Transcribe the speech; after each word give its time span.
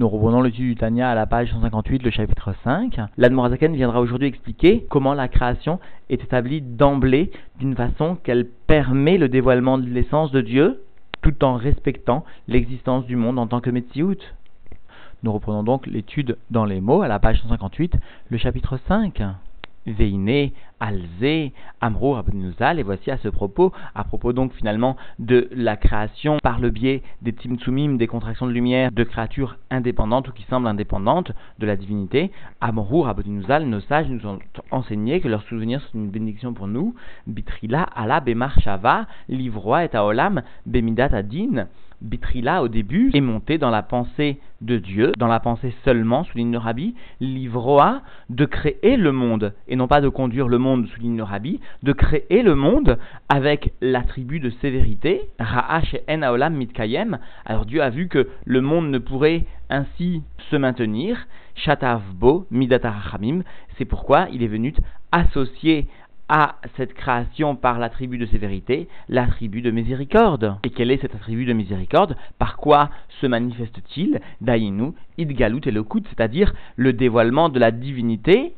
Nous 0.00 0.08
reprenons 0.08 0.40
l'étude 0.40 0.64
du 0.64 0.76
Tania 0.76 1.10
à 1.10 1.14
la 1.14 1.26
page 1.26 1.52
158, 1.52 2.02
le 2.02 2.10
chapitre 2.10 2.54
5. 2.64 2.98
L'Admorazaken 3.18 3.76
viendra 3.76 4.00
aujourd'hui 4.00 4.28
expliquer 4.28 4.86
comment 4.88 5.12
la 5.12 5.28
création 5.28 5.78
est 6.08 6.24
établie 6.24 6.62
d'emblée 6.62 7.30
d'une 7.58 7.76
façon 7.76 8.16
qu'elle 8.16 8.46
permet 8.46 9.18
le 9.18 9.28
dévoilement 9.28 9.76
de 9.76 9.84
l'essence 9.84 10.30
de 10.30 10.40
Dieu 10.40 10.80
tout 11.20 11.44
en 11.44 11.56
respectant 11.56 12.24
l'existence 12.48 13.04
du 13.04 13.16
monde 13.16 13.38
en 13.38 13.46
tant 13.46 13.60
que 13.60 13.68
Metsiout. 13.68 14.16
Nous 15.22 15.32
reprenons 15.34 15.64
donc 15.64 15.86
l'étude 15.86 16.38
dans 16.50 16.64
les 16.64 16.80
mots 16.80 17.02
à 17.02 17.08
la 17.08 17.18
page 17.18 17.42
158, 17.42 17.98
le 18.30 18.38
chapitre 18.38 18.78
5. 18.88 19.22
Veine, 19.84 20.50
Alze, 20.80 21.52
Amrou, 21.80 22.16
Abnuzal, 22.16 22.78
et 22.78 22.82
voici 22.82 23.10
à 23.10 23.18
ce 23.18 23.28
propos, 23.28 23.72
à 23.94 24.04
propos 24.04 24.32
donc 24.32 24.52
finalement 24.54 24.96
de 25.18 25.48
la 25.52 25.76
création 25.76 26.38
par 26.42 26.58
le 26.58 26.70
biais 26.70 27.02
des 27.22 27.32
Timtsumim, 27.32 27.96
des 27.96 28.06
contractions 28.06 28.46
de 28.46 28.52
lumière, 28.52 28.90
de 28.90 29.04
créatures 29.04 29.56
indépendantes 29.70 30.28
ou 30.28 30.32
qui 30.32 30.44
semblent 30.44 30.66
indépendantes 30.66 31.32
de 31.58 31.66
la 31.66 31.76
divinité, 31.76 32.30
Amrou, 32.60 33.06
Abnuzal, 33.06 33.66
nos 33.66 33.80
sages 33.80 34.08
nous 34.08 34.26
ont 34.26 34.38
enseigné 34.70 35.20
que 35.20 35.28
leurs 35.28 35.42
souvenirs 35.42 35.82
sont 35.82 35.98
une 35.98 36.10
bénédiction 36.10 36.54
pour 36.54 36.66
nous, 36.66 36.94
Bitrila, 37.26 37.82
Allah, 37.94 38.20
Bemar, 38.20 38.58
Shava, 38.60 39.06
Livroa 39.28 39.84
et 39.84 39.94
Aolam, 39.94 40.42
Bemidat 40.66 41.10
Adin, 41.12 41.66
Bitrila, 42.00 42.62
au 42.62 42.68
début, 42.68 43.10
est 43.12 43.20
monté 43.20 43.58
dans 43.58 43.68
la 43.68 43.82
pensée 43.82 44.38
de 44.62 44.78
Dieu, 44.78 45.12
dans 45.18 45.26
la 45.26 45.40
pensée 45.40 45.74
seulement, 45.84 46.24
souligne 46.24 46.52
le 46.52 46.58
rabbi, 46.58 46.94
Livroa, 47.20 48.00
de 48.30 48.46
créer 48.46 48.96
le 48.96 49.12
monde, 49.12 49.52
et 49.68 49.76
non 49.76 49.86
pas 49.86 50.00
de 50.00 50.08
conduire 50.08 50.48
le 50.48 50.56
monde, 50.56 50.69
souligne 50.86 51.16
le 51.16 51.22
rabbi, 51.22 51.60
de 51.82 51.92
créer 51.92 52.42
le 52.42 52.54
monde 52.54 52.98
avec 53.28 53.72
l'attribut 53.80 54.40
de 54.40 54.50
sévérité, 54.60 55.22
Ra'ach 55.38 55.96
En 56.08 56.22
Aolam 56.22 56.54
Mitkayem. 56.54 57.18
Alors 57.44 57.66
Dieu 57.66 57.82
a 57.82 57.90
vu 57.90 58.08
que 58.08 58.28
le 58.44 58.60
monde 58.60 58.90
ne 58.90 58.98
pourrait 58.98 59.44
ainsi 59.68 60.22
se 60.50 60.56
maintenir, 60.56 61.26
Shatavbo 61.54 62.46
Midatarachamim, 62.50 63.42
c'est 63.76 63.84
pourquoi 63.84 64.28
il 64.32 64.42
est 64.42 64.48
venu 64.48 64.74
associer 65.12 65.86
à 66.30 66.56
cette 66.76 66.94
création 66.94 67.56
par 67.56 67.80
l'attribut 67.80 68.16
de 68.16 68.26
sévérité, 68.26 68.86
l'attribut 69.08 69.62
de 69.62 69.72
miséricorde. 69.72 70.54
Et 70.62 70.70
quel 70.70 70.92
est 70.92 71.00
cet 71.00 71.16
attribut 71.16 71.44
de 71.44 71.52
miséricorde? 71.52 72.16
Par 72.38 72.56
quoi 72.56 72.90
se 73.20 73.26
manifeste-t-il? 73.26 74.20
Dainu, 74.40 74.92
Idgalut 75.18 75.60
et 75.66 75.72
c'est-à-dire 76.08 76.54
le 76.76 76.92
dévoilement 76.92 77.48
de 77.48 77.58
la 77.58 77.72
divinité. 77.72 78.54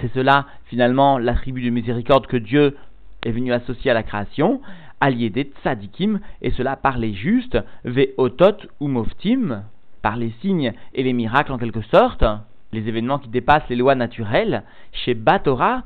C'est 0.00 0.12
cela, 0.12 0.46
finalement, 0.66 1.18
l'attribut 1.18 1.62
de 1.62 1.70
miséricorde 1.70 2.26
que 2.26 2.36
Dieu 2.36 2.76
est 3.24 3.30
venu 3.30 3.52
associer 3.52 3.90
à 3.90 3.94
la 3.94 4.02
création, 4.02 4.60
allié 5.00 5.30
des 5.30 5.50
tzadikim, 5.62 6.20
et 6.42 6.50
cela 6.50 6.76
par 6.76 6.98
les 6.98 7.14
justes, 7.14 7.58
ve'otot 7.84 8.56
ou 8.80 8.88
moftim, 8.88 9.62
par 10.02 10.16
les 10.16 10.32
signes 10.40 10.72
et 10.94 11.02
les 11.02 11.12
miracles 11.12 11.52
en 11.52 11.58
quelque 11.58 11.82
sorte, 11.82 12.24
les 12.72 12.88
événements 12.88 13.18
qui 13.18 13.28
dépassent 13.28 13.68
les 13.70 13.76
lois 13.76 13.94
naturelles, 13.94 14.64
chez 14.92 15.14
Batora, 15.14 15.82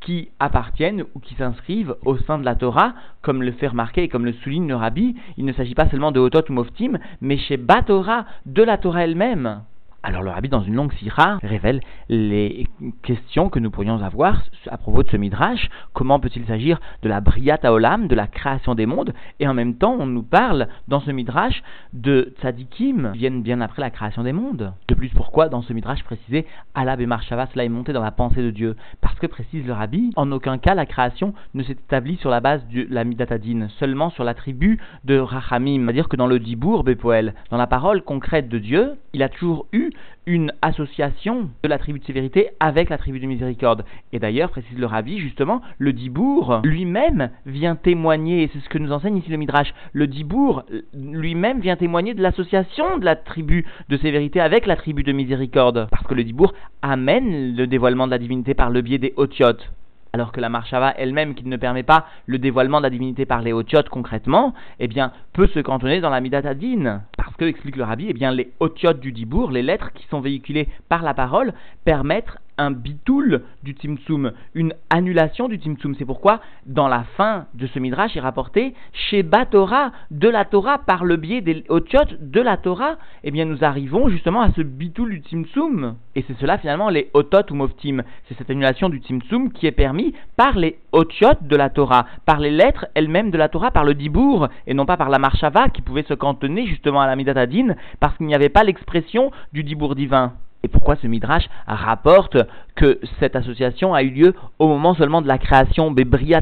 qui 0.00 0.30
appartiennent 0.38 1.04
ou 1.14 1.20
qui 1.20 1.34
s'inscrivent 1.34 1.94
au 2.04 2.16
sein 2.16 2.38
de 2.38 2.44
la 2.44 2.54
Torah, 2.54 2.94
comme 3.22 3.42
le 3.42 3.52
fait 3.52 3.68
remarquer 3.68 4.04
et 4.04 4.08
comme 4.08 4.24
le 4.24 4.32
souligne 4.32 4.66
le 4.66 4.76
rabbi, 4.76 5.14
il 5.36 5.44
ne 5.44 5.52
s'agit 5.52 5.74
pas 5.74 5.88
seulement 5.90 6.10
de 6.10 6.20
Otot 6.20 6.48
ou 6.48 6.52
Moftim, 6.54 6.98
mais 7.20 7.36
chez 7.36 7.58
Batora, 7.58 8.24
de 8.46 8.62
la 8.62 8.78
Torah 8.78 9.04
elle-même. 9.04 9.62
Alors 10.02 10.22
le 10.22 10.30
rabbi, 10.30 10.48
dans 10.48 10.62
une 10.62 10.76
longue 10.76 10.94
sira, 10.94 11.38
révèle 11.42 11.80
les 12.08 12.66
questions 13.02 13.50
que 13.50 13.58
nous 13.58 13.70
pourrions 13.70 14.02
avoir 14.02 14.42
à 14.70 14.78
propos 14.78 15.02
de 15.02 15.10
ce 15.10 15.18
midrash. 15.18 15.68
Comment 15.92 16.18
peut-il 16.18 16.46
s'agir 16.46 16.80
de 17.02 17.08
la 17.10 17.20
Briat 17.20 17.58
Olam, 17.64 18.08
de 18.08 18.14
la 18.14 18.26
création 18.26 18.74
des 18.74 18.86
mondes, 18.86 19.12
et 19.40 19.46
en 19.46 19.52
même 19.52 19.74
temps 19.74 19.96
on 19.98 20.06
nous 20.06 20.22
parle 20.22 20.68
dans 20.88 21.00
ce 21.00 21.10
midrash 21.10 21.62
de 21.92 22.32
tzadikim, 22.40 23.10
qui 23.12 23.18
viennent 23.18 23.42
bien 23.42 23.60
après 23.60 23.82
la 23.82 23.90
création 23.90 24.22
des 24.22 24.32
mondes. 24.32 24.72
De 24.88 24.94
plus, 24.94 25.10
pourquoi 25.10 25.50
dans 25.50 25.60
ce 25.60 25.74
midrash 25.74 26.02
précisé 26.02 26.46
Allah 26.74 26.96
et 26.98 27.04
Marshava, 27.04 27.46
cela 27.48 27.64
est 27.64 27.68
monté 27.68 27.92
dans 27.92 28.02
la 28.02 28.10
pensée 28.10 28.42
de 28.42 28.50
Dieu? 28.50 28.76
Parce 29.02 29.18
que 29.18 29.26
précise 29.26 29.66
le 29.66 29.74
rabbi, 29.74 30.12
en 30.16 30.32
aucun 30.32 30.56
cas 30.56 30.74
la 30.74 30.86
création 30.86 31.34
ne 31.52 31.62
s'est 31.62 31.72
établie 31.72 32.16
sur 32.16 32.30
la 32.30 32.40
base 32.40 32.66
de 32.72 32.86
la 32.88 33.04
Midatadine, 33.04 33.68
seulement 33.78 34.08
sur 34.08 34.24
l'attribut 34.24 34.80
de 35.04 35.18
Rachamim. 35.18 35.84
C'est-à-dire 35.84 36.08
que 36.08 36.16
dans 36.16 36.26
le 36.26 36.38
Dibour, 36.38 36.84
Bepoel, 36.84 37.34
dans 37.50 37.58
la 37.58 37.66
parole 37.66 38.02
concrète 38.02 38.48
de 38.48 38.58
Dieu, 38.58 38.94
il 39.12 39.22
a 39.22 39.28
toujours 39.28 39.66
eu 39.72 39.89
une 40.26 40.52
association 40.62 41.50
de 41.62 41.68
l'attribut 41.68 42.00
de 42.00 42.04
sévérité 42.04 42.50
avec 42.60 42.90
l'attribut 42.90 43.20
de 43.20 43.26
miséricorde. 43.26 43.84
Et 44.12 44.18
d'ailleurs, 44.18 44.50
précise 44.50 44.78
le 44.78 44.86
rabbi, 44.86 45.18
justement, 45.18 45.62
le 45.78 45.92
Dibour 45.92 46.60
lui-même 46.64 47.30
vient 47.46 47.76
témoigner, 47.76 48.44
et 48.44 48.50
c'est 48.52 48.60
ce 48.60 48.68
que 48.68 48.78
nous 48.78 48.92
enseigne 48.92 49.16
ici 49.16 49.30
le 49.30 49.36
Midrash, 49.36 49.74
le 49.92 50.06
Dibour 50.06 50.64
lui-même 50.94 51.60
vient 51.60 51.76
témoigner 51.76 52.14
de 52.14 52.22
l'association 52.22 52.98
de 52.98 53.04
l'attribut 53.04 53.66
de 53.88 53.96
sévérité 53.96 54.40
avec 54.40 54.66
l'attribut 54.66 55.02
de 55.02 55.12
miséricorde. 55.12 55.88
Parce 55.90 56.06
que 56.06 56.14
le 56.14 56.24
Dibour 56.24 56.54
amène 56.82 57.56
le 57.56 57.66
dévoilement 57.66 58.06
de 58.06 58.12
la 58.12 58.18
divinité 58.18 58.54
par 58.54 58.70
le 58.70 58.82
biais 58.82 58.98
des 58.98 59.14
otiotes 59.16 59.70
alors 60.12 60.32
que 60.32 60.40
la 60.40 60.48
marshava 60.48 60.92
elle-même, 60.96 61.34
qui 61.34 61.46
ne 61.46 61.56
permet 61.56 61.82
pas 61.82 62.06
le 62.26 62.38
dévoilement 62.38 62.78
de 62.78 62.84
la 62.84 62.90
divinité 62.90 63.26
par 63.26 63.42
les 63.42 63.52
otiotes 63.52 63.88
concrètement, 63.88 64.54
eh 64.78 64.88
bien, 64.88 65.12
peut 65.32 65.46
se 65.46 65.60
cantonner 65.60 66.00
dans 66.00 66.10
la 66.10 66.20
midatadine. 66.20 67.02
Explique 67.48 67.76
le 67.76 67.84
rabbi, 67.84 68.06
eh 68.08 68.12
bien, 68.12 68.30
les 68.30 68.50
otiotes 68.60 69.00
du 69.00 69.12
dibour, 69.12 69.50
les 69.50 69.62
lettres 69.62 69.92
qui 69.92 70.06
sont 70.08 70.20
véhiculées 70.20 70.68
par 70.88 71.02
la 71.02 71.14
parole, 71.14 71.54
permettent 71.84 72.36
un 72.60 72.70
bitoul 72.70 73.42
du 73.62 73.74
Timtsum, 73.74 74.32
une 74.54 74.74
annulation 74.90 75.48
du 75.48 75.58
Timtsum. 75.58 75.94
C'est 75.98 76.04
pourquoi, 76.04 76.40
dans 76.66 76.88
la 76.88 77.04
fin 77.16 77.46
de 77.54 77.66
ce 77.66 77.78
Midrash, 77.78 78.16
est 78.16 78.20
rapporté 78.20 78.74
chez 78.92 79.24
Torah, 79.50 79.92
de 80.10 80.28
la 80.28 80.44
Torah, 80.44 80.78
par 80.78 81.04
le 81.04 81.16
biais 81.16 81.40
des 81.40 81.64
Otiot 81.68 82.00
de 82.20 82.40
la 82.40 82.56
Torah, 82.56 82.96
eh 83.24 83.30
bien 83.30 83.46
nous 83.46 83.64
arrivons 83.64 84.08
justement 84.08 84.42
à 84.42 84.52
ce 84.52 84.60
bitoul 84.60 85.10
du 85.10 85.22
Timtsum. 85.22 85.96
Et 86.14 86.24
c'est 86.26 86.38
cela 86.38 86.58
finalement 86.58 86.90
les 86.90 87.10
Otot 87.14 87.50
ou 87.50 87.54
Moftim. 87.54 88.02
C'est 88.28 88.36
cette 88.36 88.50
annulation 88.50 88.88
du 88.88 89.00
Timtsum 89.00 89.52
qui 89.52 89.66
est 89.66 89.72
permis 89.72 90.14
par 90.36 90.58
les 90.58 90.78
Otiot 90.92 91.38
de 91.40 91.56
la 91.56 91.70
Torah, 91.70 92.06
par 92.26 92.40
les 92.40 92.50
lettres 92.50 92.86
elles-mêmes 92.94 93.30
de 93.30 93.38
la 93.38 93.48
Torah, 93.48 93.70
par 93.70 93.84
le 93.84 93.94
Dibour, 93.94 94.48
et 94.66 94.74
non 94.74 94.86
pas 94.86 94.96
par 94.96 95.08
la 95.08 95.18
Marshava 95.18 95.68
qui 95.70 95.82
pouvait 95.82 96.02
se 96.02 96.14
cantonner 96.14 96.66
justement 96.66 97.00
à 97.00 97.06
la 97.06 97.16
Midatadine, 97.16 97.76
parce 98.00 98.16
qu'il 98.16 98.26
n'y 98.26 98.34
avait 98.34 98.48
pas 98.50 98.64
l'expression 98.64 99.30
du 99.52 99.64
Dibour 99.64 99.94
divin. 99.94 100.34
Et 100.62 100.68
pourquoi 100.68 100.96
ce 100.96 101.06
Midrash 101.06 101.48
rapporte 101.66 102.36
que 102.74 103.00
cette 103.18 103.36
association 103.36 103.94
a 103.94 104.02
eu 104.02 104.10
lieu 104.10 104.34
au 104.58 104.68
moment 104.68 104.94
seulement 104.94 105.22
de 105.22 105.28
la 105.28 105.38
création, 105.38 105.94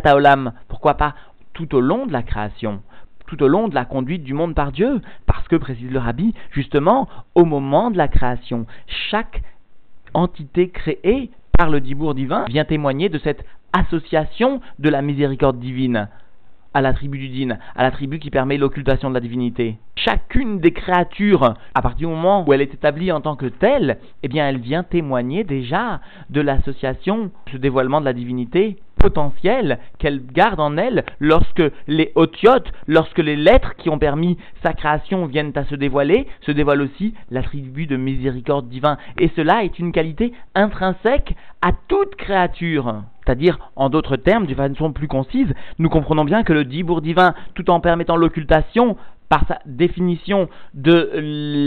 Olam 0.06 0.52
Pourquoi 0.68 0.94
pas 0.94 1.14
tout 1.52 1.74
au 1.74 1.80
long 1.80 2.06
de 2.06 2.12
la 2.12 2.22
création 2.22 2.82
tout 3.28 3.42
au 3.42 3.48
long 3.48 3.68
de 3.68 3.74
la 3.74 3.84
conduite 3.84 4.24
du 4.24 4.32
monde 4.32 4.54
par 4.54 4.72
Dieu, 4.72 5.02
parce 5.26 5.46
que, 5.48 5.56
précise 5.56 5.90
le 5.90 5.98
rabbi, 5.98 6.34
justement, 6.50 7.08
au 7.34 7.44
moment 7.44 7.90
de 7.90 7.98
la 7.98 8.08
création, 8.08 8.66
chaque 9.10 9.42
entité 10.14 10.70
créée 10.70 11.30
par 11.56 11.68
le 11.68 11.80
Dibour 11.80 12.14
divin 12.14 12.46
vient 12.48 12.64
témoigner 12.64 13.10
de 13.10 13.18
cette 13.18 13.44
association 13.72 14.60
de 14.78 14.88
la 14.88 15.02
miséricorde 15.02 15.58
divine 15.58 16.08
à 16.78 16.80
la 16.80 16.92
tribu 16.92 17.18
du 17.18 17.28
din, 17.28 17.58
à 17.74 17.82
la 17.82 17.90
tribu 17.90 18.20
qui 18.20 18.30
permet 18.30 18.56
l'occultation 18.56 19.08
de 19.08 19.14
la 19.14 19.20
divinité. 19.20 19.78
Chacune 19.96 20.60
des 20.60 20.70
créatures, 20.70 21.54
à 21.74 21.82
partir 21.82 22.06
du 22.08 22.14
moment 22.14 22.44
où 22.46 22.52
elle 22.52 22.60
est 22.60 22.72
établie 22.72 23.10
en 23.10 23.20
tant 23.20 23.34
que 23.34 23.46
telle, 23.46 23.98
eh 24.22 24.28
bien 24.28 24.48
elle 24.48 24.60
vient 24.60 24.84
témoigner 24.84 25.42
déjà 25.42 26.00
de 26.30 26.40
l'association, 26.40 27.32
ce 27.50 27.56
dévoilement 27.56 28.00
de 28.00 28.04
la 28.04 28.12
divinité 28.12 28.76
potentiel 28.96 29.80
qu'elle 29.98 30.24
garde 30.24 30.60
en 30.60 30.76
elle 30.76 31.04
lorsque 31.18 31.62
les 31.88 32.12
otiotes, 32.14 32.70
lorsque 32.86 33.18
les 33.18 33.36
lettres 33.36 33.74
qui 33.76 33.90
ont 33.90 33.98
permis 33.98 34.38
sa 34.62 34.72
création 34.72 35.26
viennent 35.26 35.52
à 35.56 35.64
se 35.64 35.74
dévoiler, 35.74 36.28
se 36.42 36.52
dévoile 36.52 36.82
aussi 36.82 37.14
l'attribut 37.30 37.86
de 37.86 37.96
miséricorde 37.96 38.68
divin. 38.68 38.98
Et 39.18 39.30
cela 39.34 39.64
est 39.64 39.80
une 39.80 39.90
qualité 39.90 40.32
intrinsèque 40.54 41.34
à 41.60 41.72
toute 41.88 42.14
créature. 42.14 43.02
C'est-à-dire, 43.28 43.58
en 43.76 43.90
d'autres 43.90 44.16
termes, 44.16 44.46
d'une 44.46 44.56
façon 44.56 44.90
plus 44.90 45.06
concise, 45.06 45.52
nous 45.78 45.90
comprenons 45.90 46.24
bien 46.24 46.44
que 46.44 46.54
le 46.54 46.64
dibour 46.64 47.02
divin, 47.02 47.34
tout 47.52 47.68
en 47.68 47.78
permettant 47.78 48.16
l'occultation, 48.16 48.96
par 49.28 49.46
sa 49.46 49.58
définition 49.66 50.48
de 50.72 51.10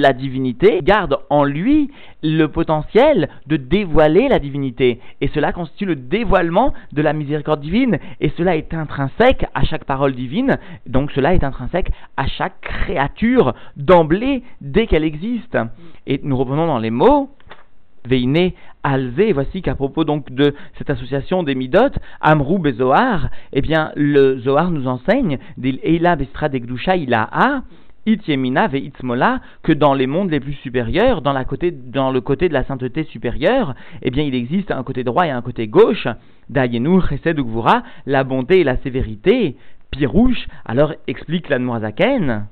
la 0.01 0.13
divinité, 0.13 0.79
garde 0.81 1.19
en 1.29 1.43
lui 1.43 1.91
le 2.23 2.47
potentiel 2.47 3.29
de 3.45 3.57
dévoiler 3.57 4.27
la 4.27 4.39
divinité. 4.39 4.99
Et 5.21 5.27
cela 5.27 5.53
constitue 5.53 5.85
le 5.85 5.95
dévoilement 5.95 6.73
de 6.93 7.03
la 7.03 7.13
miséricorde 7.13 7.61
divine. 7.61 7.99
Et 8.19 8.29
cela 8.35 8.55
est 8.55 8.73
intrinsèque 8.73 9.45
à 9.53 9.63
chaque 9.63 9.85
parole 9.85 10.15
divine. 10.15 10.57
Donc 10.87 11.11
cela 11.11 11.35
est 11.35 11.43
intrinsèque 11.43 11.91
à 12.17 12.25
chaque 12.25 12.59
créature 12.61 13.53
d'emblée 13.77 14.41
dès 14.61 14.87
qu'elle 14.87 15.03
existe. 15.03 15.59
Et 16.07 16.19
nous 16.23 16.37
revenons 16.37 16.65
dans 16.65 16.79
les 16.79 16.89
mots. 16.89 17.29
Veine 18.03 18.51
Alze, 18.83 19.31
voici 19.33 19.61
qu'à 19.61 19.75
propos 19.75 20.03
donc 20.03 20.31
de 20.31 20.55
cette 20.77 20.89
association 20.89 21.43
des 21.43 21.55
Midot, 21.55 21.91
Amrou 22.19 22.65
et 22.65 22.73
Zohar, 22.73 23.29
eh 23.53 23.61
bien 23.61 23.91
le 23.95 24.39
Zohar 24.39 24.71
nous 24.71 24.87
enseigne, 24.87 25.37
Eila 25.63 26.15
Bestra 26.15 26.49
Degdusha 26.49 26.95
Ityemina 28.05 28.67
ve 28.67 28.79
Itzmola, 28.79 29.41
que 29.61 29.73
dans 29.73 29.93
les 29.93 30.07
mondes 30.07 30.31
les 30.31 30.39
plus 30.39 30.53
supérieurs, 30.53 31.21
dans, 31.21 31.33
la 31.33 31.45
côté, 31.45 31.71
dans 31.71 32.11
le 32.11 32.19
côté 32.19 32.49
de 32.49 32.53
la 32.53 32.63
sainteté 32.63 33.03
supérieure, 33.03 33.75
eh 34.01 34.09
bien 34.09 34.23
il 34.23 34.33
existe 34.33 34.71
un 34.71 34.83
côté 34.83 35.03
droit 35.03 35.27
et 35.27 35.29
un 35.29 35.43
côté 35.43 35.67
gauche, 35.67 36.07
Dayenu, 36.49 36.99
Chesed 37.01 37.39
la 38.07 38.23
bonté 38.23 38.61
et 38.61 38.63
la 38.63 38.77
sévérité, 38.77 39.55
Pirouche, 39.91 40.47
alors 40.65 40.93
explique 41.05 41.49
la 41.49 41.59
Zaken 41.79 42.47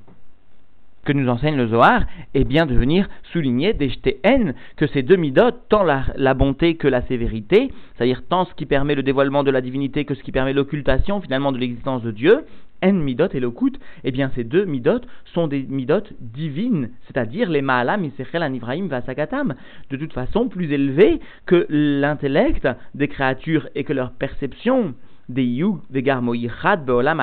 que 1.04 1.12
nous 1.12 1.28
enseigne 1.28 1.56
le 1.56 1.68
Zohar 1.68 2.04
est 2.34 2.44
bien 2.44 2.66
de 2.66 2.74
venir 2.74 3.08
souligner 3.32 3.72
des 3.72 3.90
haine 4.22 4.54
que 4.76 4.86
ces 4.86 5.02
deux 5.02 5.16
midotes, 5.16 5.62
tant 5.68 5.82
la, 5.82 6.34
bonté 6.34 6.76
que 6.76 6.88
la 6.88 7.02
sévérité, 7.02 7.72
c'est-à-dire 7.96 8.22
tant 8.28 8.44
ce 8.44 8.54
qui 8.54 8.66
permet 8.66 8.94
le 8.94 9.02
dévoilement 9.02 9.42
de 9.42 9.50
la 9.50 9.60
divinité 9.60 10.04
que 10.04 10.14
ce 10.14 10.22
qui 10.22 10.32
permet 10.32 10.52
l'occultation 10.52 11.20
finalement 11.20 11.52
de 11.52 11.58
l'existence 11.58 12.02
de 12.02 12.10
Dieu, 12.10 12.44
en 12.82 12.92
midot 12.92 13.28
et 13.32 13.40
lokut, 13.40 13.72
eh 14.04 14.10
bien 14.10 14.30
ces 14.34 14.44
deux 14.44 14.64
midot 14.64 15.00
sont 15.34 15.48
des 15.48 15.62
midot 15.64 16.02
divines, 16.20 16.90
c'est-à-dire 17.06 17.50
les 17.50 17.60
ma'alam, 17.62 18.04
isechel, 18.04 18.42
anivraim, 18.42 18.86
vasagatam, 18.88 19.54
de 19.90 19.96
toute 19.96 20.12
façon 20.12 20.48
plus 20.48 20.72
élevés 20.72 21.20
que 21.46 21.66
l'intellect 21.68 22.66
des 22.94 23.08
créatures 23.08 23.68
et 23.74 23.84
que 23.84 23.92
leur 23.92 24.12
perception 24.12 24.94
des 25.30 25.44
yug, 25.44 25.78
des 25.90 26.02
garmoïchad, 26.02 26.84
beolam, 26.84 27.22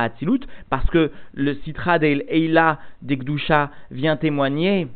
parce 0.69 0.89
que 0.89 1.11
le 1.33 1.53
citra 1.55 1.99
del 1.99 2.23
eila 2.29 2.79
des 3.01 3.17
gdusha 3.17 3.71
vient 3.91 4.17
témoigner 4.17 4.87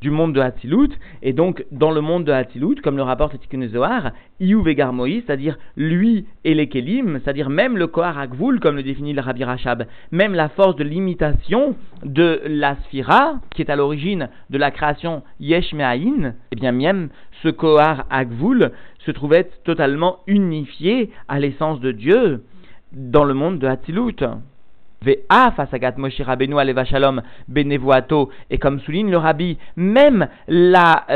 du 0.00 0.10
monde 0.10 0.32
de 0.32 0.40
Hatzilut, 0.40 0.90
et 1.22 1.32
donc 1.32 1.64
dans 1.72 1.90
le 1.90 2.00
monde 2.00 2.24
de 2.24 2.32
Hatzilut, 2.32 2.76
comme 2.82 2.96
le 2.96 3.02
rapporte 3.02 3.38
Tikkun 3.40 3.66
Zohar, 3.68 4.12
Iou 4.40 4.64
c'est-à-dire 4.64 5.58
lui 5.76 6.26
et 6.44 6.54
les 6.54 6.68
Kelim, 6.68 7.20
c'est-à-dire 7.22 7.50
même 7.50 7.76
le 7.76 7.88
Kohar 7.88 8.18
Akvul, 8.18 8.60
comme 8.60 8.76
le 8.76 8.82
définit 8.82 9.12
le 9.12 9.20
Rabbi 9.20 9.42
Rachab, 9.42 9.86
même 10.12 10.34
la 10.34 10.48
force 10.48 10.76
de 10.76 10.84
l'imitation 10.84 11.74
de 12.04 12.40
la 12.46 12.76
Sphira, 12.84 13.40
qui 13.50 13.62
est 13.62 13.70
à 13.70 13.76
l'origine 13.76 14.28
de 14.50 14.58
la 14.58 14.70
création 14.70 15.22
Yesh 15.40 15.72
Me'ahin, 15.72 16.34
et 16.52 16.56
bien 16.56 16.72
même 16.72 17.08
ce 17.42 17.48
Kohar 17.48 18.06
Akvul 18.10 18.70
se 19.08 19.12
trouvait 19.12 19.48
totalement 19.64 20.18
unifié 20.26 21.10
à 21.28 21.40
l'essence 21.40 21.80
de 21.80 21.92
Dieu 21.92 22.44
dans 22.92 23.24
le 23.24 23.32
monde 23.32 23.58
de 23.58 23.66
Hatzilut. 23.66 24.22
Et 25.06 25.24
comme 28.58 28.80
souligne 28.80 29.10
le 29.10 29.16
rabbi, 29.16 29.56
même 29.76 30.28
la 30.46 31.06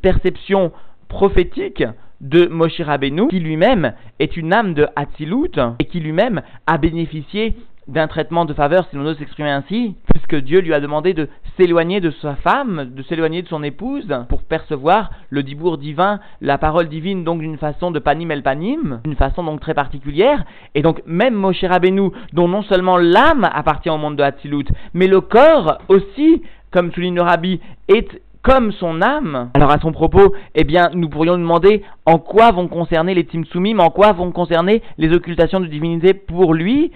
perception 0.00 0.72
prophétique 1.08 1.84
de 2.22 2.46
Moshe 2.46 2.80
Rabbeinu, 2.80 3.28
qui 3.28 3.40
lui-même 3.40 3.92
est 4.18 4.38
une 4.38 4.54
âme 4.54 4.72
de 4.72 4.86
Hatzilut, 4.96 5.60
et 5.78 5.84
qui 5.84 6.00
lui-même 6.00 6.40
a 6.66 6.78
bénéficié 6.78 7.54
d'un 7.88 8.08
traitement 8.08 8.44
de 8.44 8.52
faveur, 8.52 8.86
si 8.88 8.96
l'on 8.96 9.06
ose 9.06 9.18
s'exprimer 9.18 9.50
ainsi, 9.50 9.94
puisque 10.12 10.36
Dieu 10.36 10.60
lui 10.60 10.74
a 10.74 10.80
demandé 10.80 11.14
de 11.14 11.28
s'éloigner 11.56 12.00
de 12.00 12.10
sa 12.10 12.34
femme, 12.36 12.90
de 12.94 13.02
s'éloigner 13.02 13.42
de 13.42 13.48
son 13.48 13.62
épouse, 13.62 14.12
pour 14.28 14.42
percevoir 14.42 15.10
le 15.30 15.42
dibour 15.42 15.78
divin, 15.78 16.20
la 16.40 16.58
parole 16.58 16.88
divine, 16.88 17.24
donc 17.24 17.40
d'une 17.40 17.58
façon 17.58 17.90
de 17.90 17.98
panim 17.98 18.30
el 18.30 18.42
panim, 18.42 19.00
d'une 19.04 19.14
façon 19.14 19.44
donc 19.44 19.60
très 19.60 19.74
particulière. 19.74 20.44
Et 20.74 20.82
donc 20.82 21.02
même 21.06 21.34
Moshe 21.34 21.64
Rabbeinu, 21.64 22.10
dont 22.32 22.48
non 22.48 22.62
seulement 22.62 22.96
l'âme 22.96 23.48
appartient 23.52 23.90
au 23.90 23.98
monde 23.98 24.16
de 24.16 24.22
Hatzilut, 24.22 24.66
mais 24.92 25.06
le 25.06 25.20
corps 25.20 25.78
aussi, 25.88 26.42
comme 26.70 26.92
souligne 26.92 27.14
le 27.14 27.22
Rabbi, 27.22 27.60
est 27.88 28.20
comme 28.42 28.70
son 28.70 29.02
âme. 29.02 29.50
Alors 29.54 29.72
à 29.72 29.80
son 29.80 29.90
propos, 29.90 30.32
eh 30.54 30.62
bien, 30.62 30.90
nous 30.94 31.08
pourrions 31.08 31.36
demander 31.36 31.82
en 32.04 32.18
quoi 32.18 32.52
vont 32.52 32.68
concerner 32.68 33.12
les 33.12 33.24
Timsumim, 33.24 33.80
en 33.80 33.90
quoi 33.90 34.12
vont 34.12 34.30
concerner 34.30 34.82
les 34.98 35.12
occultations 35.12 35.58
de 35.58 35.66
divinité 35.66 36.14
pour 36.14 36.54
lui, 36.54 36.92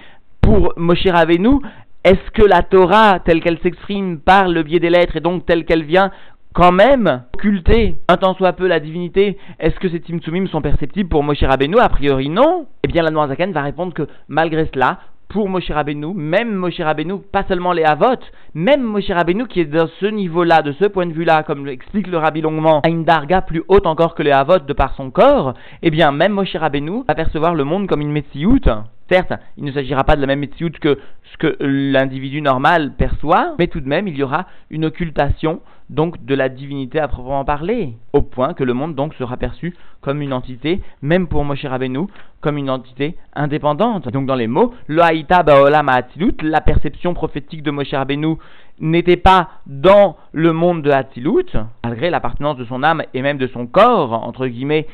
pour 0.51 0.73
Moshe 0.77 1.07
Rabbeinu, 1.07 1.61
est-ce 2.03 2.29
que 2.33 2.43
la 2.43 2.65
Torah, 2.65 3.21
telle 3.21 3.41
qu'elle 3.41 3.61
s'exprime 3.61 4.19
par 4.19 4.49
le 4.49 4.65
biais 4.65 4.81
des 4.81 4.91
lettres 4.91 5.15
et 5.17 5.21
donc 5.21 5.47
telle 5.47 5.65
qu'elle 5.65 5.85
vient 5.85 6.11
quand 6.55 6.73
même 6.73 7.23
occulter 7.37 7.95
un 8.09 8.17
tant 8.17 8.35
soit 8.35 8.55
peu 8.55 8.67
la 8.67 8.81
divinité, 8.81 9.39
est-ce 9.61 9.79
que 9.79 9.89
ces 9.89 10.01
Timtsumim 10.01 10.49
sont 10.49 10.61
perceptibles 10.61 11.09
pour 11.09 11.23
Moshe 11.23 11.45
Rabbeinu? 11.45 11.79
A 11.79 11.89
priori 11.89 12.29
non. 12.29 12.67
Eh 12.83 12.89
bien 12.89 13.05
la 13.05 13.13
Noirzaken 13.13 13.53
va 13.53 13.63
répondre 13.63 13.95
que 13.95 14.09
malgré 14.27 14.69
cela, 14.75 14.99
pour 15.29 15.49
Moshe 15.49 15.71
Rabbeinu, 15.71 16.13
même 16.15 16.53
Moshe 16.53 16.81
Rabbeinu, 16.81 17.21
pas 17.33 17.45
seulement 17.45 17.73
les 17.73 17.85
Havot, 17.85 18.19
même 18.53 18.83
Moshe 18.83 19.09
Rabbeinu 19.09 19.47
qui 19.47 19.61
est 19.61 19.67
dans 19.67 19.87
ce 20.01 20.07
niveau-là, 20.07 20.63
de 20.63 20.73
ce 20.73 20.87
point 20.87 21.07
de 21.07 21.13
vue-là, 21.13 21.45
comme 21.45 21.65
l'explique 21.65 22.09
le 22.09 22.19
Rabbi 22.19 22.41
longuement, 22.41 22.81
a 22.81 22.89
une 22.89 23.05
darga 23.05 23.41
plus 23.41 23.63
haute 23.69 23.87
encore 23.87 24.17
que 24.17 24.25
les 24.25 24.33
Havot 24.33 24.59
de 24.59 24.73
par 24.73 24.97
son 24.97 25.13
corps, 25.13 25.55
eh 25.83 25.91
bien 25.91 26.11
même 26.11 26.33
Moshe 26.33 26.57
Rabbeinu 26.57 27.05
va 27.07 27.15
percevoir 27.15 27.55
le 27.55 27.63
monde 27.63 27.87
comme 27.87 28.01
une 28.01 28.11
Metsiout. 28.11 28.59
Certes, 29.11 29.33
il 29.57 29.65
ne 29.65 29.73
s'agira 29.73 30.05
pas 30.05 30.15
de 30.15 30.21
la 30.21 30.29
même 30.29 30.39
Metsiout 30.39 30.71
que 30.81 30.97
ce 31.33 31.37
que 31.37 31.57
l'individu 31.59 32.41
normal 32.41 32.93
perçoit, 32.97 33.57
mais 33.59 33.67
tout 33.67 33.81
de 33.81 33.89
même 33.89 34.07
il 34.07 34.17
y 34.17 34.23
aura 34.23 34.47
une 34.71 34.85
occultation 34.85 35.61
donc 35.89 36.25
de 36.25 36.35
la 36.37 36.49
divinité 36.49 37.01
à 37.01 37.09
proprement 37.09 37.45
parler, 37.45 37.95
au 38.13 38.23
point 38.23 38.55
que 38.55 38.63
le 38.63 38.73
monde 38.73 38.95
donc 38.95 39.15
sera 39.15 39.37
perçu 39.37 39.75
comme 40.01 40.23
une 40.23 40.33
entité, 40.33 40.81
même 41.03 41.27
pour 41.27 41.45
Moshe 41.45 41.65
Rabbeinu, 41.65 42.07
comme 42.41 42.57
une 42.57 42.71
entité 42.71 43.17
indépendante. 43.35 44.09
Donc 44.09 44.27
dans 44.27 44.37
les 44.37 44.47
mots, 44.47 44.73
le 44.87 45.03
Haïta 45.03 45.43
Baolam 45.43 45.91
la 46.43 46.61
perception 46.61 47.13
prophétique 47.13 47.65
de 47.65 47.73
Moshe 47.73 47.93
Rabbeinu 47.93 48.37
n'était 48.79 49.17
pas 49.17 49.49
dans 49.67 50.17
le 50.31 50.53
monde 50.53 50.83
de 50.83 50.91
Hatzilut, 50.93 51.57
malgré 51.85 52.11
l'appartenance 52.11 52.59
de 52.59 52.65
son 52.65 52.85
âme 52.85 53.03
et 53.13 53.23
même 53.23 53.39
de 53.39 53.49
son 53.49 53.67
corps, 53.67 54.13
entre 54.13 54.47
guillemets, 54.47 54.87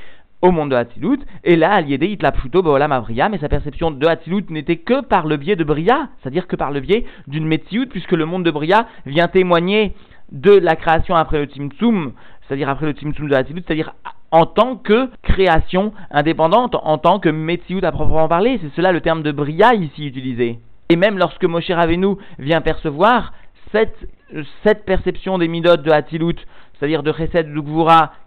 au 0.42 0.50
monde 0.50 0.70
de 0.70 0.76
Hatzilut, 0.76 1.18
et 1.44 1.56
là, 1.56 1.72
Aliédé 1.72 2.06
Itlapshuto 2.08 2.62
Baolam 2.62 2.92
Avria, 2.92 3.28
mais 3.28 3.38
sa 3.38 3.48
perception 3.48 3.90
de 3.90 4.06
Hatzilut 4.06 4.44
n'était 4.50 4.76
que 4.76 5.00
par 5.00 5.26
le 5.26 5.36
biais 5.36 5.56
de 5.56 5.64
Bria, 5.64 6.08
c'est-à-dire 6.20 6.46
que 6.46 6.56
par 6.56 6.70
le 6.70 6.80
biais 6.80 7.04
d'une 7.26 7.46
Metsiout, 7.46 7.86
puisque 7.88 8.12
le 8.12 8.26
monde 8.26 8.44
de 8.44 8.50
Bria 8.50 8.86
vient 9.06 9.28
témoigner 9.28 9.94
de 10.32 10.52
la 10.52 10.76
création 10.76 11.14
après 11.14 11.38
le 11.38 11.46
Tzimtzum, 11.46 12.12
c'est-à-dire 12.46 12.68
après 12.68 12.86
le 12.86 12.92
Tzimtzum 12.92 13.28
de 13.28 13.32
la 13.32 13.44
c'est-à-dire 13.44 13.94
en 14.30 14.44
tant 14.44 14.76
que 14.76 15.08
création 15.22 15.92
indépendante, 16.10 16.74
en 16.74 16.98
tant 16.98 17.18
que 17.20 17.28
Metsiout 17.28 17.84
à 17.84 17.92
proprement 17.92 18.28
parler. 18.28 18.58
C'est 18.62 18.74
cela 18.74 18.92
le 18.92 19.00
terme 19.00 19.22
de 19.22 19.32
Bria 19.32 19.74
ici 19.74 20.06
utilisé. 20.06 20.58
Et 20.88 20.96
même 20.96 21.18
lorsque 21.18 21.44
Moshe 21.44 21.70
Rabbeinu 21.70 22.16
vient 22.38 22.60
percevoir 22.60 23.32
cette, 23.72 24.84
perception 24.84 25.38
des 25.38 25.48
Midot 25.48 25.76
de 25.76 25.90
Hatilut 25.90 26.36
c'est-à-dire 26.78 27.02
de 27.02 27.12
Chesed 27.12 27.52
de 27.52 27.60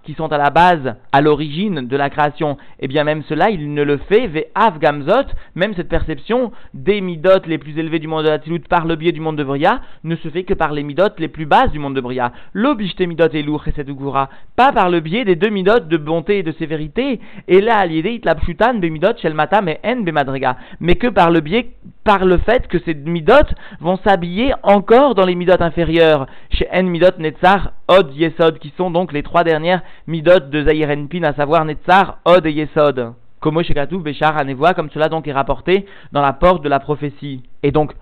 qui 0.10 0.16
sont 0.16 0.34
à 0.34 0.40
la 0.40 0.50
base, 0.50 0.96
à 1.12 1.22
l'origine 1.22 1.88
de 1.88 1.96
la 1.96 2.10
création, 2.10 2.58
et 2.80 2.86
eh 2.86 2.88
bien 2.88 3.04
même 3.04 3.22
cela, 3.30 3.52
il 3.52 3.76
ne 3.76 3.84
le 3.84 3.98
fait, 3.98 4.26
Ve'av 4.26 4.80
Gamzot, 4.80 5.28
même 5.54 5.76
cette 5.76 5.88
perception 5.88 6.52
des 6.74 7.00
midot 7.00 7.46
les 7.46 7.60
plus 7.60 7.78
élevés 7.78 8.00
du 8.00 8.08
monde 8.08 8.26
de 8.26 8.38
Tilut 8.38 8.62
par 8.62 8.88
le 8.88 8.96
biais 8.96 9.12
du 9.12 9.20
monde 9.20 9.38
de 9.38 9.44
Bria, 9.44 9.82
ne 10.04 10.16
se 10.16 10.28
fait 10.30 10.46
que 10.46 10.56
par 10.56 10.74
les 10.74 10.82
midot 10.82 11.14
les 11.20 11.28
plus 11.28 11.46
basses 11.46 11.72
du 11.72 11.78
monde 11.78 11.96
de 11.96 12.02
Bria. 12.02 12.32
L'obishte 12.54 13.00
midot 13.02 13.30
et 13.32 13.44
lourd 13.44 13.64
Gvura, 13.68 14.30
pas 14.56 14.72
par 14.72 14.90
le 14.90 15.00
biais 15.00 15.26
des 15.26 15.36
deux 15.36 15.50
midot 15.50 15.80
de 15.80 15.98
bonté 15.98 16.40
et 16.40 16.44
de 16.44 16.54
sévérité, 16.54 17.20
et 17.48 17.62
là, 17.62 17.86
l'idée, 17.86 18.14
itlapshutan, 18.14 18.80
bemidot, 18.80 19.16
shelmata, 19.22 19.62
mais 19.62 19.80
en 19.86 19.98
bemadrega, 19.98 20.58
mais 20.80 20.96
que 20.96 21.06
par 21.06 21.30
le 21.30 21.42
biais, 21.42 21.74
par 22.04 22.26
le 22.26 22.40
fait 22.40 22.68
que 22.68 22.80
ces 22.80 22.96
midot 22.96 23.34
vont 23.80 23.98
s'habiller 23.98 24.54
encore 24.64 25.14
dans 25.14 25.28
les 25.28 25.36
midot 25.36 25.54
inférieures, 25.60 26.26
chez 26.50 26.68
en 26.74 26.82
midot 26.82 27.20
netzar, 27.20 27.74
od 27.88 28.12
yes 28.16 28.34
qui 28.60 28.74
sont 28.78 28.90
donc 28.90 29.14
les 29.14 29.24
trois 29.24 29.44
dernières 29.44 29.82
midot 30.08 30.40
de 30.52 30.64
Zahir 30.64 30.90
Enpin, 30.90 31.24
à 31.24 31.34
savoir 31.34 31.66
Netzar, 31.66 32.20
Od 32.26 32.46
et 32.46 32.52
Yesod. 32.52 33.14
Komo 33.40 33.64
Shekatu, 33.64 34.00
Béchar, 34.00 34.38
Anevoa, 34.38 34.74
comme 34.74 34.90
cela 34.90 35.08
donc 35.08 35.28
est 35.28 35.34
rapporté 35.34 35.86
dans 36.12 36.22
la 36.22 36.34
porte 36.34 36.64
de 36.64 36.70
la 36.70 36.80
prophétie. 36.80 37.44
Et 37.64 37.72
donc, 37.72 37.94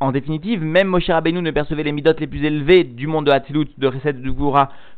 en 0.00 0.12
définitive, 0.12 0.62
même 0.62 0.88
Moshe 0.88 1.08
Rabbeinu 1.08 1.40
ne 1.40 1.50
percevait 1.50 1.82
les 1.82 1.92
midot 1.92 2.12
les 2.18 2.26
plus 2.26 2.44
élevés 2.44 2.84
du 2.84 3.06
monde 3.06 3.26
de 3.26 3.30
Hatzilut, 3.32 3.68
de 3.78 3.90
Chesed 3.90 4.22
de 4.22 4.32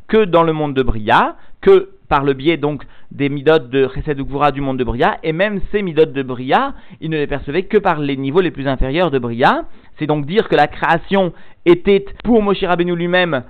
que 0.08 0.24
dans 0.24 0.42
le 0.42 0.52
monde 0.52 0.74
de 0.74 0.82
Bria, 0.82 1.36
que 1.60 1.90
par 2.08 2.24
le 2.24 2.34
biais 2.34 2.56
donc 2.56 2.84
des 3.10 3.28
midot 3.28 3.58
de 3.58 3.88
Chesed 3.94 4.16
de 4.16 4.50
du 4.50 4.60
monde 4.60 4.78
de 4.78 4.84
Bria, 4.84 5.18
et 5.22 5.32
même 5.32 5.60
ces 5.70 5.82
midot 5.82 6.06
de 6.06 6.22
Bria, 6.22 6.74
il 7.00 7.10
ne 7.10 7.16
les 7.16 7.26
percevait 7.26 7.64
que 7.64 7.78
par 7.78 7.98
les 8.00 8.16
niveaux 8.16 8.40
les 8.40 8.50
plus 8.50 8.68
inférieurs 8.68 9.10
de 9.10 9.18
Bria. 9.18 9.64
C'est 9.98 10.06
donc 10.06 10.26
dire 10.26 10.48
que 10.48 10.56
la 10.56 10.66
création 10.66 11.32
était 11.64 12.04
pour 12.24 12.42
Moshe 12.42 12.64
Rabbeinu 12.64 12.94
lui-même 12.94 13.44